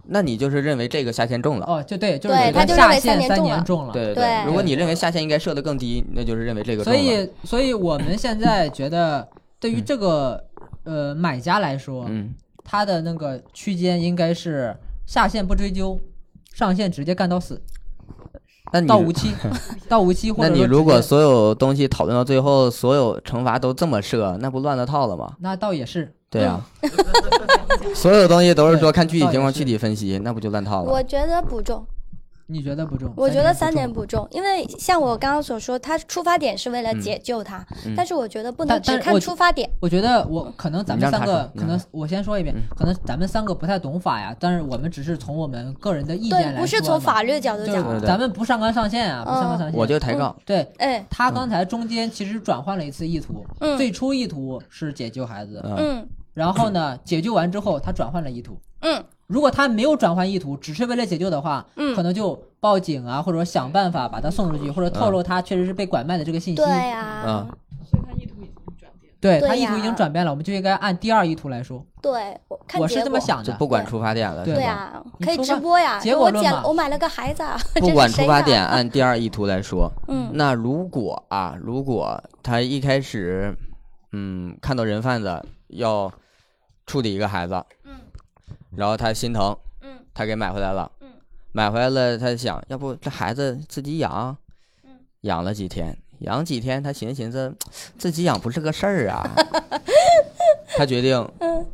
[0.08, 1.66] 那你就是认为这个下限重了。
[1.66, 3.92] 哦，就对，就是他就认为下限三三年重了。
[3.92, 7.00] 对对如果你认为下限应该设的更低，那就是认为这个重所。
[7.00, 9.26] 以，所以我们现在觉得，
[9.58, 10.44] 对于这个
[10.84, 12.34] 呃买家来说，嗯，
[12.64, 14.76] 他的那个区间应该是
[15.06, 15.98] 下限不追究，
[16.52, 17.60] 上限直接干到死，
[18.72, 19.32] 那你到无期，
[19.88, 25.34] 到无期或那你如果所有东西讨论到最后，所有惩罚都这么设，那不乱了套了吗？
[25.40, 26.60] 那倒也是，对呀、
[27.94, 30.92] 所有东西都是说看具体情况具体分析，那不就乱套了？
[30.92, 31.84] 我觉得不重，
[32.46, 33.12] 你觉得不重？
[33.16, 33.76] 我觉得三年。
[33.76, 37.92] 年不重，因为像我刚刚所说，他出发点是为了解救他，嗯。
[37.96, 39.68] 但是我觉得不能只看出发点。
[39.80, 47.74] 我觉得我可能咱们三个可能我先说一遍，可能咱们三个不太懂法呀，但是我们只是从我们个人的意见对，来不是从法律角度讲。
[47.74, 48.00] 对对。
[48.00, 49.78] 是咱们不上纲上线啊，不上纲上线。
[49.78, 53.76] 我就抬杠，对哎，他刚才中间其实转换了一次意图，嗯。
[53.76, 58.60] 最初意图是解救孩子，嗯，嗯然后呢 解救完之后他转换了意图。
[58.82, 66.62] 嗯如果他没有转换意图，只是为了解救的话，嗯可能就报警啊，或者说想办法把他送出去，或者透露他确实是被拐卖的这个信息。
[66.62, 67.48] 对呀、嗯
[69.18, 71.84] 对对他意图已经转变了，我们就应该按第二意图来说。
[72.02, 73.02] 对，我看我是。
[73.02, 73.44] 这么想的。
[73.44, 74.64] 就不管出发点了，对是吧？
[74.66, 75.98] 对啊，可以直播呀。
[75.98, 83.56] 结果论我买了个孩子啊， 不管这是出发点，按第二意图来说， 嗯那如果啊，如果他一开始，
[84.12, 86.12] 嗯，看到人贩子要
[86.86, 87.94] 处理一个孩子，嗯。
[88.76, 89.98] 然后他心疼，嗯。
[90.14, 91.08] 他给买回来了，嗯。
[91.52, 94.36] 买回来了，他想要不这孩子自己养，
[94.84, 94.90] 嗯。
[95.22, 97.54] 养了几天，养几天，他寻思寻思，
[97.98, 99.28] 自己养不是个事儿啊，
[100.76, 101.66] 他决定嗯。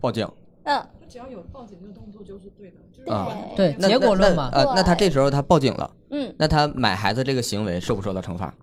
[0.00, 0.28] 报警。
[0.64, 3.14] 嗯，只要有报警这个动作就是对的，就是对。
[3.14, 4.50] 啊对那结果论嘛。
[4.52, 8.54] 那呃，那他这时候他报警了，嗯，那他买孩子这个行为受不受到惩罚？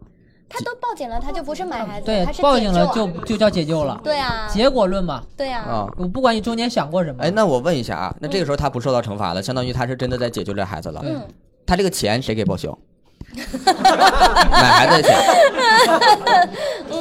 [0.49, 3.99] 他都报警了，他就不是买孩子，对他，是报警了就就叫解救了。
[4.03, 7.23] 对啊，结果论嘛，对啊，啊，我不管你中间想过什么。
[7.23, 11.01] 哎，那我问一下啊，那这个时候他不受到惩罚了，相当于他是真的在解救这孩子了。
[11.03, 11.21] 嗯，
[11.65, 12.77] 他这个钱谁给报销？
[13.35, 15.17] 买孩子的钱，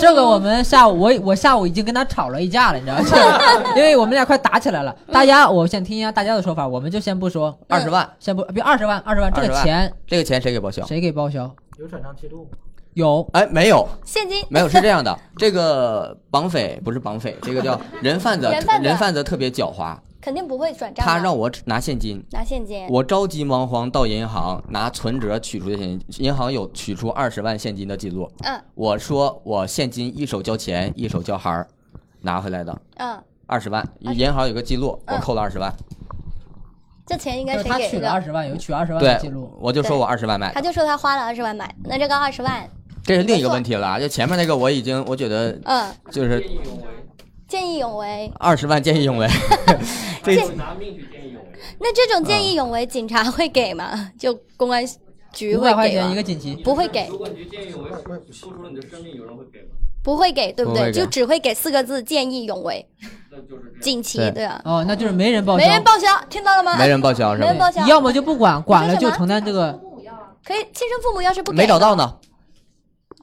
[0.01, 3.39] 这个我们下午我我下午已经跟他吵了一架了，你知道吗？
[3.77, 4.95] 因为我们俩快打起来了。
[5.13, 10.85] 大家，我先听一下大家的说法，我们就先不说二十万，先不别二十万，二十万这20万个钱这个钱谁给报销？
[10.85, 11.49] 谁给报销？
[11.79, 12.49] 有转账记录，
[12.97, 13.29] 有。
[13.33, 14.43] 哎，没有，现金。
[14.49, 18.89] 没有，是这样的， 这个绑匪不是绑匪，这个叫 人贩子，人贩子。
[18.89, 22.25] 人贩子特别狡猾，肯定不会转账的，他让我拿现金。
[22.31, 28.31] 拿现金，我着急忙慌到银行拿存折取出的现金，银行有取出二十万现金的记录。
[28.45, 28.59] 嗯。
[28.75, 31.69] 我说我现金一手交钱，一手交孩儿，
[32.23, 32.81] 拿回来的。
[32.97, 35.73] 嗯，二十万，银行有个记录，我嗯扣了二十万。
[37.07, 37.91] 这钱应该是他谁给的？
[37.91, 42.69] 取了二十万，有取二十万的对记录。，我就说我二十万买的，他就说他花了二十万买，那这个二十万，
[43.07, 44.01] 这是另一个问题了啊。
[44.01, 46.45] 就前面那个我已经我觉得嗯，就是
[47.49, 48.31] 见义勇为。
[48.39, 49.29] 二十万见义勇为，
[50.23, 50.35] 这
[51.79, 54.11] 那这种嗯见义勇为，警察会给吗？
[54.19, 54.85] 就公安
[55.33, 56.23] 局五百块会给吗钱一个？
[56.23, 57.91] 锦旗，不会给，如果你见义勇为，
[58.33, 59.69] 付出了你的生命，有人会给吗？
[60.03, 60.93] 不会给，对不对？
[60.93, 62.87] 就只会给四个字“见义勇为
[63.31, 63.81] 那就是这”，样。
[63.83, 66.77] 锦旗，对对啊，哦，那就是没人报销，没人报销，听到了吗？
[66.79, 67.47] 没人报销是吧？
[67.47, 69.73] 没人报销，要么就不管，管了就承担这个。
[70.45, 72.19] 可以亲生父母要是不给，没找到，呢，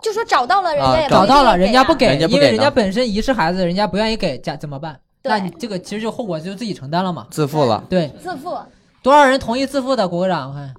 [0.03, 4.99] 就说找到了，人啊家也不找到了，人家不给，不给因为人家本身遗失孩子，人家不愿意给，家怎么办？
[5.23, 7.25] 那你这个其实就后果就自己承担了嘛。
[7.31, 7.81] 自负了。
[7.89, 8.57] 对，自负。
[9.01, 10.05] 多少人同意自负的？
[10.05, 10.73] 鼓个掌，我看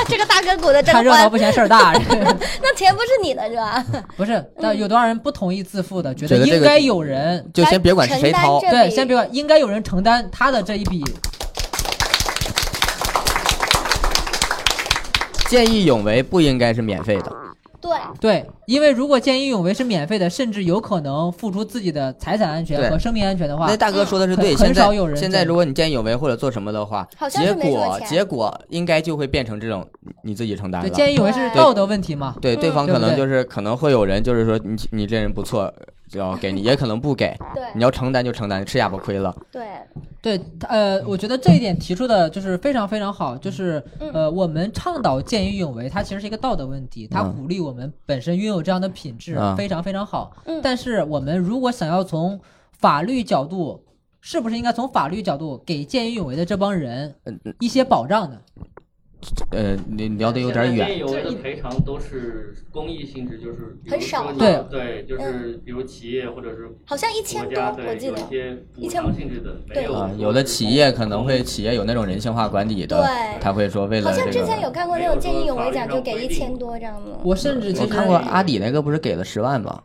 [0.08, 1.92] 这个大哥鼓的真欢看热闹不，嫌事儿大。
[2.62, 3.84] 那钱不是你的是吧？
[4.16, 6.14] 不是，那有多少人不同意自负的？
[6.14, 11.04] 觉觉得应该有人就先别管是谁掏对，先别管，应该有人承担他的这一笔。
[15.48, 17.32] 见义勇为不应该是免费的。
[17.80, 29.86] 对，对，因为如果见义勇为是免费的，甚至有可能付出自己的财产安全和生命安全的话那，大哥说的是对，很很现在少有人现在如果你见义勇为或者做什么的话结果结果应该就会变成这种
[30.22, 30.94] 你自己承担对，了。
[30.94, 32.36] 见义勇为是道德问题嘛？
[32.40, 37.36] 对，对方可能就是可能会有人就是说你你这人不错，就要给你，也可能不给。
[37.54, 39.34] 对你要承担就承担，吃哑巴亏了。
[39.50, 39.66] 对，
[40.20, 50.32] 对，呃，我觉得这一点提出的就是非常非常好，就是嗯呃，我们倡导见义勇为，它其实是一个道德问题，它嗯鼓励我们本身拥有这样的品质，嗯非常非常好。
[50.46, 52.40] 嗯但是我们如果想要从
[52.78, 53.84] 法律角度，
[54.20, 58.36] 是不是应该从法律角度给见义勇为的这帮人嗯一些保障呢？
[59.50, 60.88] 呃，你聊得有点远。
[60.88, 68.30] 见义勇为的赔偿都是公益性质，就是比如很少说对对，就是比如企业或者是好像一千多，对我记得有一。
[68.30, 73.06] 些补一千偿性质的，有啊，有的企业可能会，企业有那种人性化管理的，
[73.40, 74.80] 他会说为了这好像之前有个。
[74.80, 77.20] 看过那种见义勇为奖，就给一千多这样的。
[77.22, 79.82] 我甚至我看过阿里那个，不是给了十万吗？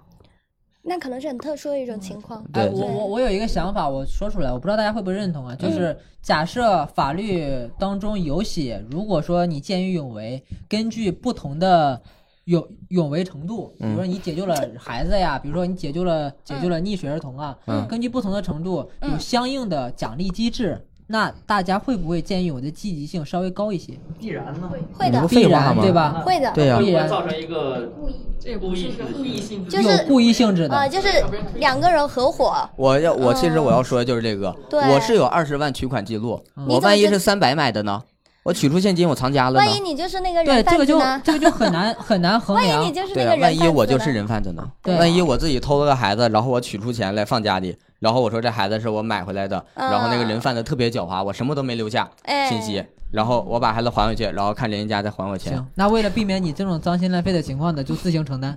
[0.88, 2.46] 那可能是很特殊的一种情况。
[2.54, 5.56] 哎，对我我我有一个想法，我说出来，我不知道大家会不会认同啊。
[5.56, 12.00] 嗯就是假设法律当中有写，如果说你见义勇为，根据不同的
[12.46, 20.86] 勇勇为程度，比如说你解救了孩子呀，比如说你解救了解救了溺水儿童啊，嗯根据不同的程度有相应的奖励机制。
[21.08, 23.94] 那大家会不会建议我的积极性稍微高一些？
[24.20, 24.72] 必然呢？
[24.94, 25.76] 会的你不必废话吗？
[25.76, 26.22] 然对吧？
[26.26, 30.76] 会的，对呀必然造成一个故意这故意故意性就是有故意性质的。
[30.76, 31.08] 啊，就是
[31.56, 38.02] 两个人合伙，我要我其实我要说的就是这个，对我是有二十万取款记录，嗯我万一是三百买的呢？
[38.44, 39.58] 我取出现金，我藏家了呢？
[39.58, 41.22] 万一你就是那个对，人这个就贩子呢？
[41.26, 42.92] 这个就很难很难衡万一量你。
[42.92, 44.64] 就是那个，人对啊万一我就是人贩子呢？
[44.84, 47.76] 对万一我自己偷了个孩子，然后我取出钱来放家里，
[48.06, 52.48] 然后我说这孩子是我买回来的，然后那个人贩子特别狡猾，我什么都没留下哎。
[52.48, 55.54] 信息，然后我把孩子还回去，然后看人家再还我钱。
[55.54, 58.56] 行。，那为了避免你这种脏心烂肺的情况呢，就自行承担，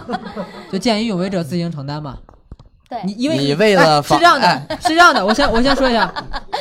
[0.72, 2.16] 就见义勇为者自行承担嘛。
[2.88, 3.02] 对。
[3.04, 6.10] 你因为你为了是这样的哎，是这样的，我先我先说一下，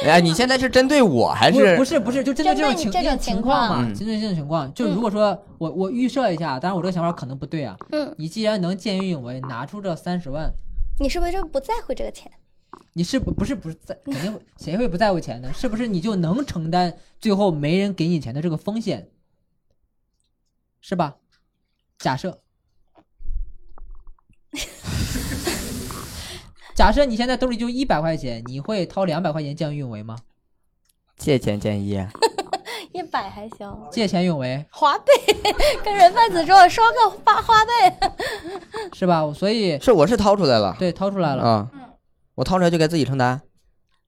[0.06, 3.70] 哎，你现在是针对我还是不是不是，就针对这种情这种情情况。
[3.70, 3.96] 况嘛，嗯。
[3.96, 10.52] 针对这种情况，就如果说我我预设一下，当然我这个想法可能不对啊，嗯，你既然能见义勇为，拿出这三十万，
[11.00, 12.32] 你是不是就不在乎这个钱？
[12.94, 15.52] 你是不不是不是在肯定谁会不在乎钱呢？
[15.54, 19.10] 是不是你就能承担最后没人给你钱的这个风险，
[20.82, 21.18] 是吧？
[21.98, 22.42] 假设，
[26.76, 30.18] 假设你现在兜里就一百块钱，你会掏两百块钱见义勇为吗？
[31.16, 32.06] 借钱建议？
[32.92, 35.12] 一百还行，借钱勇为 花呗，
[35.84, 38.00] 跟人贩子说刷个花花呗。
[38.94, 39.32] 是吧？
[39.34, 41.72] 所以是我是掏出来了对掏出来了，啊，
[42.36, 43.42] 我掏出来就该自己承担，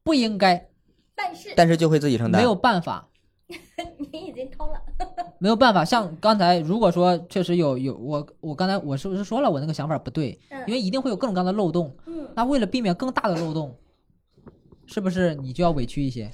[0.03, 0.67] 不应该，
[1.15, 2.41] 但是但是就会自己承担。
[2.41, 3.07] 没有办法，
[4.11, 4.81] 你已经掏了，
[5.37, 5.85] 没有办法。
[5.85, 10.39] 像刚才如果说确实有有我我刚才我是不是说了我那个想法不对？
[10.49, 11.95] 嗯因为一定会有各种各样的漏洞。
[12.07, 13.75] 嗯，那为了避免更大的漏洞，
[14.87, 16.29] 是不是你就要委屈一些？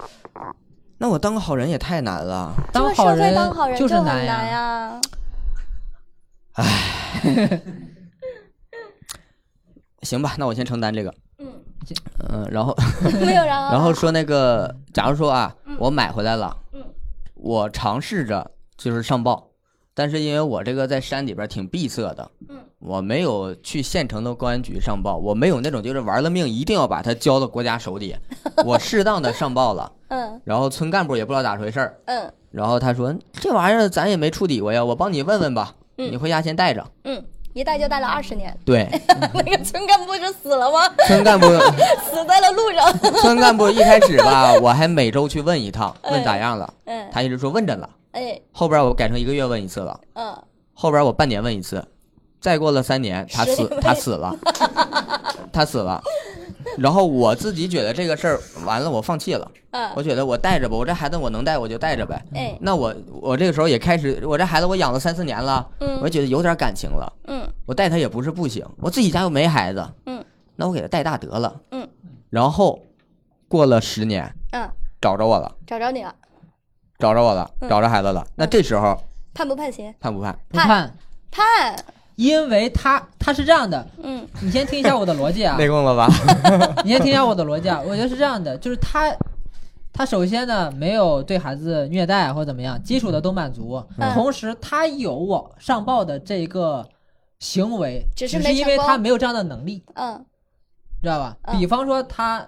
[1.00, 2.54] 那我当个好人也太难了。
[2.74, 5.00] 当好人当好人就是难呀。
[6.54, 6.64] 唉。
[10.04, 11.14] 行吧，那我先承担这个。
[11.40, 11.62] 嗯，
[12.30, 12.76] 嗯，然后
[13.26, 16.84] 没有然后，然后说那个，假如说啊嗯，我买回来了，嗯
[17.36, 19.47] 我尝试着就是上报，
[19.98, 28.16] 但是因为我这个在山里边挺闭塞的，嗯我没有去县城的公安局上报，我没有那种就是玩了命一定要把它交到国家手里，
[28.64, 36.86] 我适当的上报了，嗯然后村干部也不知道咋回事儿，嗯然后他说这玩意儿咱也没处理过呀，我帮你问问吧，嗯你回家先带着。
[37.06, 37.24] 嗯，
[37.54, 38.88] 一带就带了二十年，对，
[39.34, 40.88] 那个村干部是死了吗？
[41.08, 41.48] 村干部
[42.06, 43.14] 死在了路上。
[43.22, 47.90] 村干部一开始吧，我还每周去问一趟，问哎咋样了，嗯，他一直说问着了。
[48.18, 50.36] 哎，后边我改成一个月问一次了，嗯，
[50.74, 51.88] 后边我半年问一次，
[52.42, 54.36] 再过了三年，他死他死了，
[55.54, 56.02] 他死了。
[56.80, 59.52] 然后我自己觉得这个事儿完了，我放弃了。
[59.70, 59.92] 嗯。
[59.96, 62.20] 我觉得我带着吧，我这孩子我能带我就带着呗。
[62.34, 66.00] 哎，那我我这个时候也开始，我这孩子我养了三四年了，嗯。
[66.02, 67.14] 我觉得有点感情了。
[67.28, 67.48] 嗯。
[67.68, 71.62] 我带他也不是不行，我自己家又没孩子，嗯，那我给他带大得了。
[71.70, 71.88] 嗯，
[72.32, 72.80] 然后
[73.48, 74.68] 过了十年，嗯，
[75.00, 76.14] 找着我了，找着你了，
[77.00, 77.70] 找着我了，嗯。
[77.70, 78.26] 找着孩子了。
[78.36, 78.98] 那这时候
[79.34, 79.94] 判不判刑？
[80.00, 80.38] 判不判？
[80.50, 80.94] 不判，
[81.32, 81.76] 判。
[82.16, 84.28] 因为他他是这样的，嗯。
[84.42, 86.08] 你先听一下我的逻辑啊，内功了吧？
[86.84, 89.16] 你先听一下我的逻辑啊，我觉得是这样的，就是他，
[89.94, 94.12] 他首先呢没有对孩子虐待或者怎么样，基础的都满足，嗯。
[94.16, 96.84] 同时他有我上报的这个
[97.38, 100.26] 行为，只只是因为他没有这样的能力，嗯。
[101.04, 101.38] 知道吧？
[101.44, 101.60] 嗯。
[101.60, 102.44] 比方说他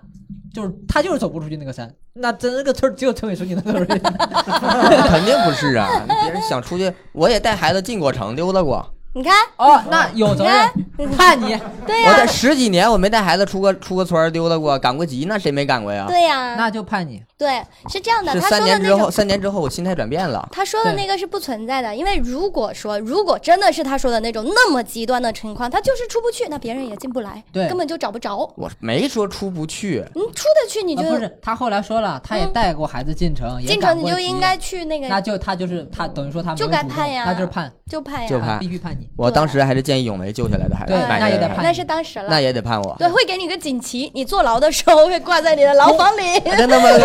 [0.51, 3.99] 就是他就是走不出去那个山，那真是个村只有村委书记能走出去。
[3.99, 6.05] 肯定不是啊！
[6.07, 8.93] 别人想出去，我也带孩子进过城，溜达过。
[9.11, 11.57] 你看，哦，那有责任，判你。
[11.87, 16.05] 对呀我这，十几年我没带孩子出个出个村儿溜达过，赶过集，那谁没赶过呀？
[16.07, 17.19] 对呀，那就判你。
[17.35, 18.31] 对，是这样的。
[18.33, 20.47] 是他三年之后，说的那种，三年之后我心态转变了。
[20.51, 28.37] 他说的那个是不存在的，因为如果说如果真的是他说的那种那么极端的情况，他就是出不去，那别人也进不来，对根本就找不着。
[28.55, 39.07] 我没说出不去，你出得去，你就啊、不是，他后来说了，他也嗯带过孩子进城，也进城你就应该去那个那个就他就是他等于说他就该判呀那就是判，就判呀，就判啊必须判你。
[39.15, 42.25] 我当时还是见义勇为救下来的孩子，对那也得判那是当时了。
[42.29, 42.95] 那也得判我。
[42.99, 46.39] 对，会给你个锦旗，你坐牢的时候会挂在你的牢房里。
[46.41, 46.99] 真他妈的，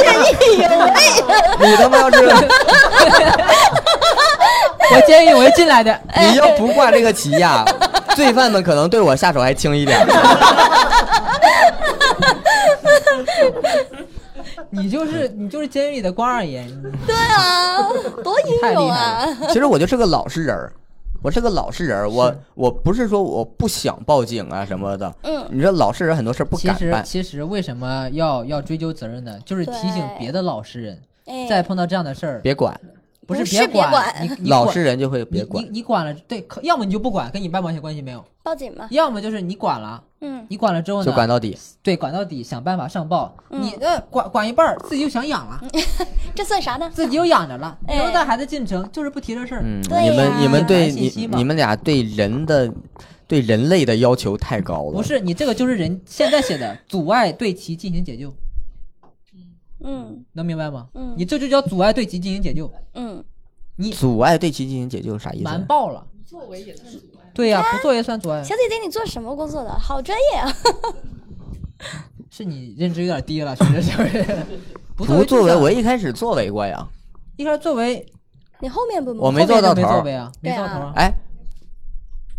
[0.00, 0.14] 见
[0.52, 0.92] 义勇为。
[1.66, 2.18] 你他妈要是
[4.90, 7.64] 我见义勇为进来的， 你要不挂这个旗呀，
[8.14, 9.98] 罪犯们可能对我下手还轻一点。
[14.70, 16.62] 你就是你就是监狱里的关二爷，
[17.06, 17.78] 对啊，
[18.22, 19.26] 多英勇啊！
[19.48, 20.72] 其实我就是个老实人儿，
[21.20, 25.12] 我是个老实人，我我不是说我不想报警啊什么的。
[25.22, 29.38] 嗯，你说老实人很多事儿不其实敢办，其实为什么要要追究责任呢？
[29.44, 32.78] 就是提醒别的老实人，哎再碰到这样的事儿，别管。
[33.28, 35.68] 不是别管，管你你管老实人就会别管你。
[35.68, 38.88] 你管了，对，可要么你就不管，跟你半毛钱关系没有；报警吗。
[38.90, 41.54] 要么就是你管了，嗯，你管了之后呢，就管到底。
[41.82, 43.36] 对，管到底，想办法上报。
[43.50, 45.60] 嗯你的管管一半，自己就想养了，
[46.34, 46.90] 这算啥呢？
[46.94, 52.72] 自己又养着了，哎以后带孩子进城就是不提这事你们你们对你你们俩对人的
[53.26, 54.92] 对人类的要求太高了。
[54.92, 58.32] 不是你这个就是人现在写的阻碍对其进行解救，
[59.80, 60.88] 嗯能明白吗？
[60.94, 63.22] 嗯你这就叫阻碍对其进行解救，嗯，
[63.76, 65.44] 你阻碍对其进行解救啥意思？
[65.44, 66.06] 瞒报了。
[66.12, 69.70] 不作为也算阻碍对呀、不作为算阻碍，小姐姐，你做什么工作的？
[69.78, 70.52] 好专业啊！
[72.30, 74.36] 是你认知有点低了，是不是？
[74.96, 76.86] 不 不作为，为，我一开始作为过呀。
[77.36, 78.04] 一开始作为
[78.60, 80.92] 你后面不我没做到头儿没作为啊，没对啊做到头啊。
[80.96, 81.14] 哎，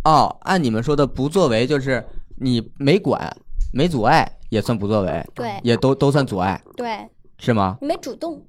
[0.04, 3.36] 哦，按你们说的不作为，就是你没管、
[3.74, 7.10] 没阻碍，也算不作为，对也都都算阻碍，对，
[7.40, 7.78] 是吗？
[7.82, 8.46] 你没主动。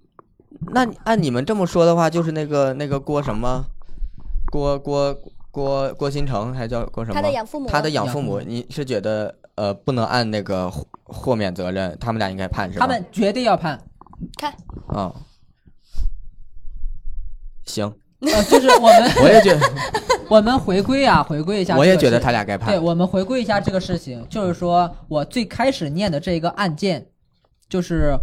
[0.72, 3.64] 那按你们这么说的话，就是那个那个郭什么，
[4.50, 5.16] 郭郭
[5.50, 7.14] 郭郭新成还叫郭什么？
[7.14, 8.38] 他的养父母他的养父母，父。
[8.40, 12.86] 母你是觉得呃不能按那个豁豁免责任，他们俩应该判是吧？
[12.86, 13.80] 他们绝对要判，
[14.38, 14.52] 看，
[14.88, 15.14] 啊、
[17.64, 17.86] 行，
[18.20, 19.60] 呃，就是我们 我也觉得，
[20.28, 22.70] 我们回归啊，回归一下我也觉得他俩该判。
[22.70, 27.06] 对，我们回归一下这个事情，就是说我最开始念的这个案件，
[27.68, 28.14] 就是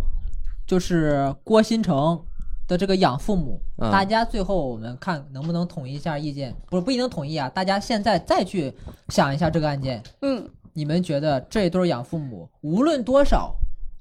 [0.67, 2.21] 就是郭新成
[2.67, 8.73] 的这个养父母，嗯大家最后我们看能不能统一一下意见，不是不一定统一啊，大家现在再去
[9.07, 13.55] 想一下这个案件，嗯，你们觉得这对养父母无论多少，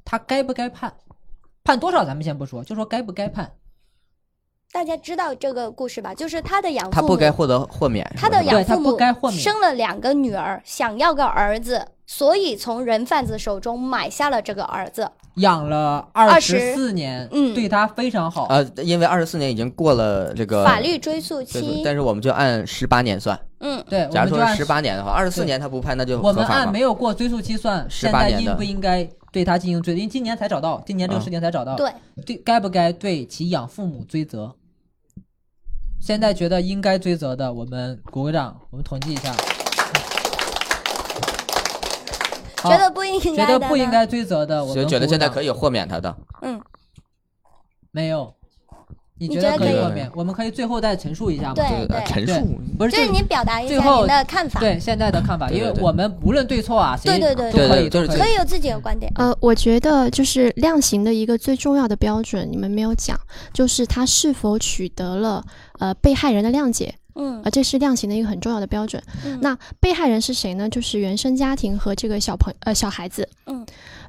[0.05, 0.93] 他该不该判？
[1.63, 3.53] 判多少咱们先不说，就说该不该判。
[4.73, 6.13] 大家知道这个故事吧？
[6.13, 8.05] 就是他的养父母，他不该获得豁免。
[8.17, 15.13] 他的是吧对他不养父母该豁免生了两个女儿，想要个儿子，所以从人贩子手中买下了这个儿子。
[15.37, 18.47] 养了二十四年，嗯对他非常好。
[18.49, 23.39] 呃，因为二十四年已经过了这个法律追诉对对期，但是我们就按十八年算。
[23.61, 29.95] 嗯，对，假如说十八年的话，二十四年他不判，那就我们按没有过追诉期算，18现在年应不应该对他进行追？
[29.95, 31.91] 因为今年才找到，今年这个啊事情才找到，对，
[32.25, 34.55] 对，该不该对其养父母追责？
[36.01, 39.33] 现在觉得应该追责的，我们鼓个掌，我们统计一下。
[39.33, 39.39] 好
[42.57, 46.17] 觉得不应该的呢，得不应该追责的，我觉得现在可以豁免他的。
[46.43, 46.61] 嗯，
[47.91, 48.33] 没有？
[49.19, 50.11] 你你觉得可以豁免？
[50.15, 51.55] 我们可以最后再陈述一下吗？
[51.55, 59.11] 对这个对陈述，不是就是就你表达一下最后您的看法，对现在的看法，因为对对对我们无论对错啊，谁对对对都可以，对对就是都可以可以有自己的观点。
[59.15, 63.19] 呃，我觉得就是量刑的一个最重要的标准，你们没有讲，
[63.55, 65.43] 就是他是否取得了
[65.79, 69.03] 呃被害人的谅解，嗯啊，这是量刑的一个很重要的标准。
[69.25, 70.69] 嗯那被害人是谁呢？
[70.69, 73.29] 就是原生家庭和这个小朋呃小孩子。
[73.47, 73.67] 嗯，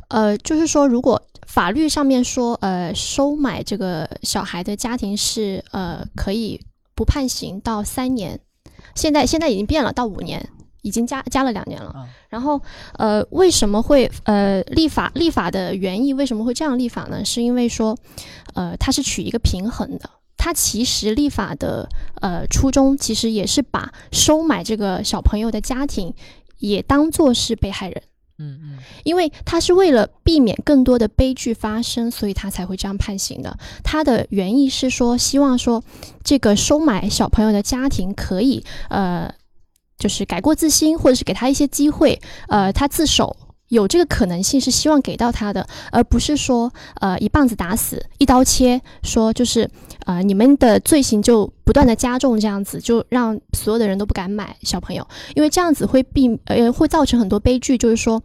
[0.09, 6.59] 呃，就是说，如果法律上面说，呃，收买这个小孩的家庭是呃可以
[6.93, 8.39] 不判刑到三年，
[8.95, 10.49] 现在现在已经变了到五年，
[10.81, 11.89] 已经加加了两年了。
[11.91, 12.61] 啊然后
[12.97, 17.23] 呃，为什么会呃立法立法的原意为什么会这样立法呢？
[17.23, 17.97] 是因为说，
[18.53, 20.09] 呃，它是取一个平衡的。
[20.38, 21.89] 它其实立法的
[22.21, 26.13] 呃初衷其实也是把收买这个小朋友的家庭
[26.59, 28.03] 也当做是被害人。
[28.39, 33.57] 嗯嗯，因为他是为了避免更多的悲剧发生，所以他才会这样判刑的。
[33.83, 35.83] 他的原意是说，希望说
[36.23, 39.33] 这个收买小朋友的家庭可以呃，
[39.97, 43.35] 就是改过自新，或者是给他一些机会，呃，他自首。
[43.70, 49.70] 有这个可能性是希望给到他的，而不是说呃一棒子打死，一刀切，说就是
[50.05, 55.05] 呃你们的罪行就不断的加重，这样子就让所有的人都不敢买小朋友，
[55.36, 58.22] 因为这样子会避呃会造成很多悲剧，就是说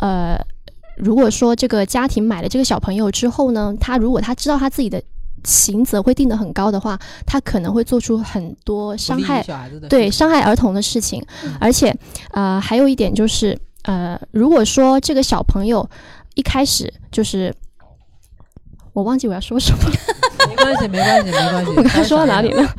[0.00, 0.36] 呃
[0.96, 5.02] 如果说这个家庭买了这个小朋友之后呢，他如果他知道他自己的
[5.44, 9.42] 刑责会定得很高的话，他可能会做出很多伤害
[9.88, 11.24] 对伤害儿童的事情，
[11.58, 11.96] 而且
[12.32, 15.88] 呃还有一点就是呃，如果说这个小朋友
[16.34, 17.54] 一开始就是。
[18.94, 19.96] 我忘记我要说什么了，
[20.46, 21.70] 没关系，没关系，没关系。
[21.74, 22.74] 我刚才说到哪里了？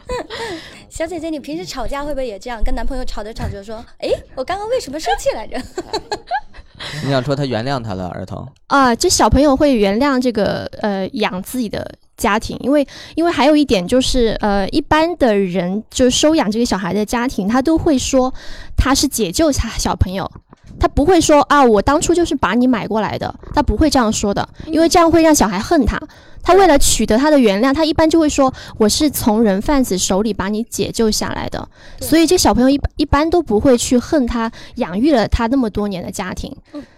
[0.87, 2.63] 小姐姐，你平时吵架会不会也这样？
[2.63, 5.59] 跟男朋友吵着吵着说：“哎，我刚刚为什么生气来着
[7.03, 8.47] 你想说他原谅他了儿童？
[8.67, 11.83] 啊，这小朋友会原谅这个呃养自己的
[12.15, 18.31] 家庭，因为因为还有一点就是呃，一般的人就收养这个小孩的家庭，他都会说
[18.77, 20.29] 他是解救他小朋友。
[20.79, 25.99] 他不会说啊，我当初就是把你买过来的，他不会这样说的，因为这样会让小孩恨他。
[26.45, 31.65] 他为了取得他的原谅，他一般就会说我是从人贩子手里把你解救下来的，
[32.01, 36.53] 所以这小朋友一般一般都不会去恨他养育了他那么多年的家庭。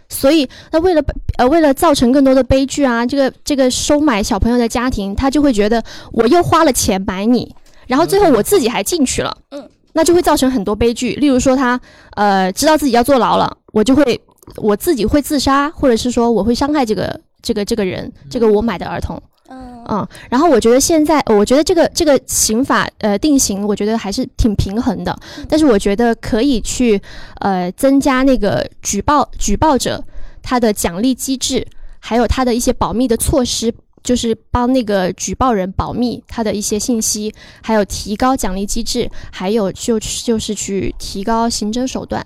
[0.10, 1.04] 所以那为了
[1.38, 11.14] 呃为了造成更多的悲剧啊，这个这个收买小朋友的家庭，他就会觉得我又花了钱买你，然后最后我自己还进去了，嗯，那就会造成很多悲剧。
[11.16, 11.80] 例如说他
[12.16, 14.18] 呃知道自己要坐牢了，我就会
[14.56, 19.22] 我自己会自杀，或者是说我会伤害这个这个这个人，这个我买的儿童。
[19.50, 25.14] 嗯，然后我觉得现在，我觉得这个这个刑法呃定刑，我觉得还是挺平衡的。
[25.50, 27.00] 但是我觉得可以去
[27.42, 30.02] 呃增加那个举报举报者
[30.42, 31.68] 他的奖励机制，
[32.00, 33.72] 还有他的一些保密的措施，
[34.02, 37.32] 就是帮那个举报人保密他的一些信息，
[37.62, 42.26] 还有提高奖励机制，还有就就是去提高刑侦手段。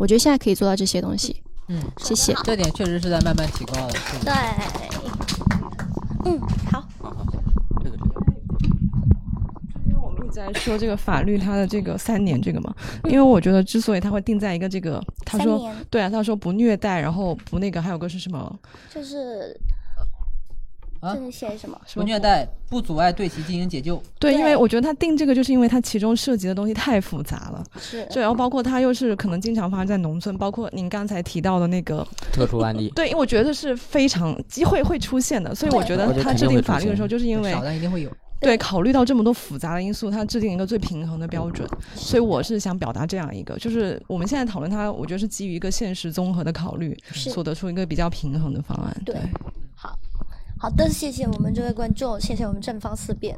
[0.00, 1.42] 我觉得现在可以做到这些东西。
[1.68, 2.34] 嗯，谢谢。
[2.42, 3.92] 这点确实是在慢慢提高的。
[4.24, 4.32] 对，
[6.24, 6.40] 嗯，
[6.72, 6.88] 好。
[10.02, 12.74] 我们一直在说这个法律它的这个三年这个嘛，
[13.04, 18.58] 因为我觉得之所以它会定在一个这个，他说对啊，他说不虐待，然后不那个，还有个是什么？
[18.92, 19.54] 就是
[21.00, 21.80] 啊这是写什么？
[21.94, 24.00] 不虐待，不阻碍对其进行解救。
[24.18, 27.64] 对，因为我觉得他定这个，就是因为它其中涉及的东西太复杂了。
[27.78, 32.90] 是对，然后包括它又是可能经常发生在农村，包括您刚才提到的那个特殊案例。
[32.94, 38.10] 对，因为我觉得是非常机会会出现的，所以我觉得他制定法律的时候，就是因为少但一定会有。
[38.40, 48.96] 对，考虑到这么多复杂的因素，它制定一个最平衡的标准，所以我是想表达这样一个，就是我们现在讨论它，我觉得是基于一个现实综合的考虑，所得出一个比较平衡的方案。
[49.04, 49.14] 对，
[49.74, 49.94] 好
[50.62, 53.34] 好的，谢谢我们这位观众，谢谢我们正方四辩。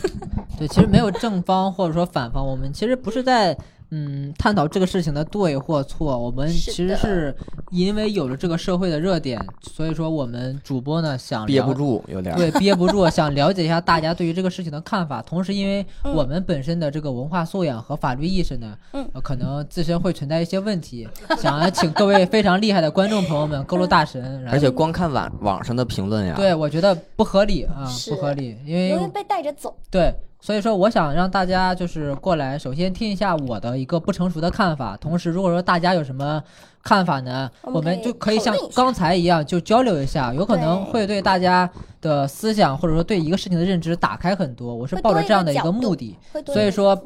[0.58, 3.56] 对，其实没有正方或者说反方，我们其实不是在
[3.90, 7.34] 嗯探讨这个事情的对或错，我们其实是
[7.70, 21.08] 因为有了这个社会的热点，所以说我们主播呢想憋不住有点对， 憋不住，想了解一下大家对于这个事情的看法，同时因为嗯我们本身的这个文化素养和法律意识呢，嗯呃可能自身会存在一些问题，
[21.38, 29.74] 想要请各位非常厉害的观众朋友们各路大神，然后而且光看网网上的评论呀，对我觉得不合理啊，不合理，因为容易被带着走。
[29.90, 36.42] 对，所以说我想让大家就是过来，首先听一下我的一个不成熟的看法，同时如果说大家有什么
[36.82, 41.68] 看法呢，我们就可以像刚才一样就交流一下，有可能会对大家
[42.00, 44.74] 的思想或者说对一个事情的认知打开很多。
[44.74, 46.16] 我是抱着这样的一个目的
[46.46, 46.96] 所以说。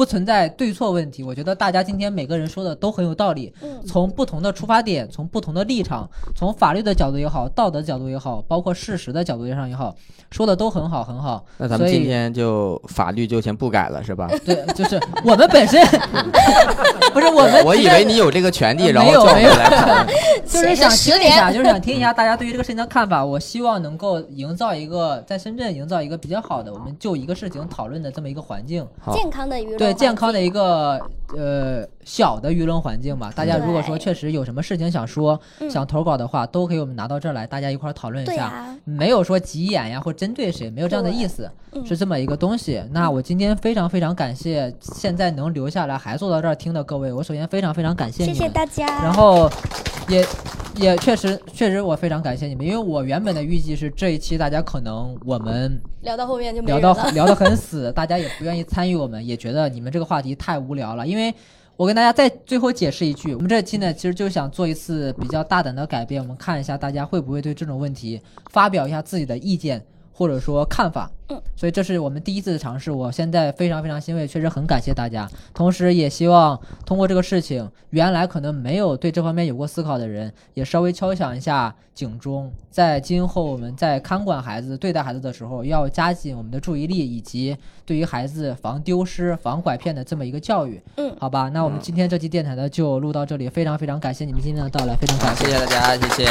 [0.00, 3.52] 不存在对错问题，我觉得大家今天每个人说的都很有道理。
[3.60, 9.94] 嗯从不同的出发点，从不同的立场，从法律的角度也好，道德角度也好，包括事实的角度上也好，
[10.30, 11.44] 说的都很好很好。
[11.58, 14.26] 那咱们所以今天就法律就先不改了，是吧？
[14.42, 15.84] 对，就是我们本身
[17.12, 20.06] 不是我们，我以为你有这个权利，然后没有没有来看。
[20.46, 23.22] 就是想写听一下，就是想听一下大家对于这个事情的看法。
[23.22, 28.86] 我希望能够营造一个在深圳营造一个比较好的，我们就一个事情讨论的这么一个环境。
[29.00, 31.00] 好健康的舆论对健康的一个
[31.36, 33.32] 呃小的舆论环境吧。
[33.34, 38.46] 大家如果说确实有什么事情想说、嗯想投稿的话，都可以我们拿到这儿来，大家一块儿讨论一下。
[38.46, 42.82] 啊没有说急眼呀或针对谁，没有这样的意思，嗯是这么一个东西。
[42.90, 48.38] 那我今天非常非常感谢现在能留下来还坐到这儿听的各位，我首先非常非常感谢你们。
[48.38, 48.86] 谢大家。
[49.02, 49.48] 然后
[50.08, 50.26] 也
[50.76, 61.06] 也确实确实我非常感谢你们，因为我原本的预计是这一期大家可能我们聊到后面就聊到聊得很死，大家也不愿意参与我们，也觉得你们这个话题太无聊了。
[61.06, 61.34] 因为
[61.76, 68.20] 我跟大家再最后解释一句，我们这期呢其实就想做一次比较大胆的改变，我们看一下大家会不会对这种问题
[68.50, 69.82] 发表一下自己的意见
[70.20, 71.10] 或者说看法。
[71.30, 75.26] 嗯，所以这是我们第一次的尝试，我现在非常非常欣慰，确实很感谢大家。
[75.54, 87.56] 同时也希望通过这个事情，原来可能没有对这方面有过思考的人，也稍微敲响一下警钟，在今后我们在看管孩子、对待孩子的时候，要加紧我们的注意力，以及
[87.86, 90.82] 对于孩子防丢失、防拐骗的这么一个教育。
[90.96, 96.26] 嗯，好吧，那我们今天这期电台呢就录到这里，非常非常感谢你们今天的到来，非常感谢谢谢大家，谢谢。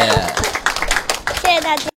[1.42, 1.84] 谢谢大家。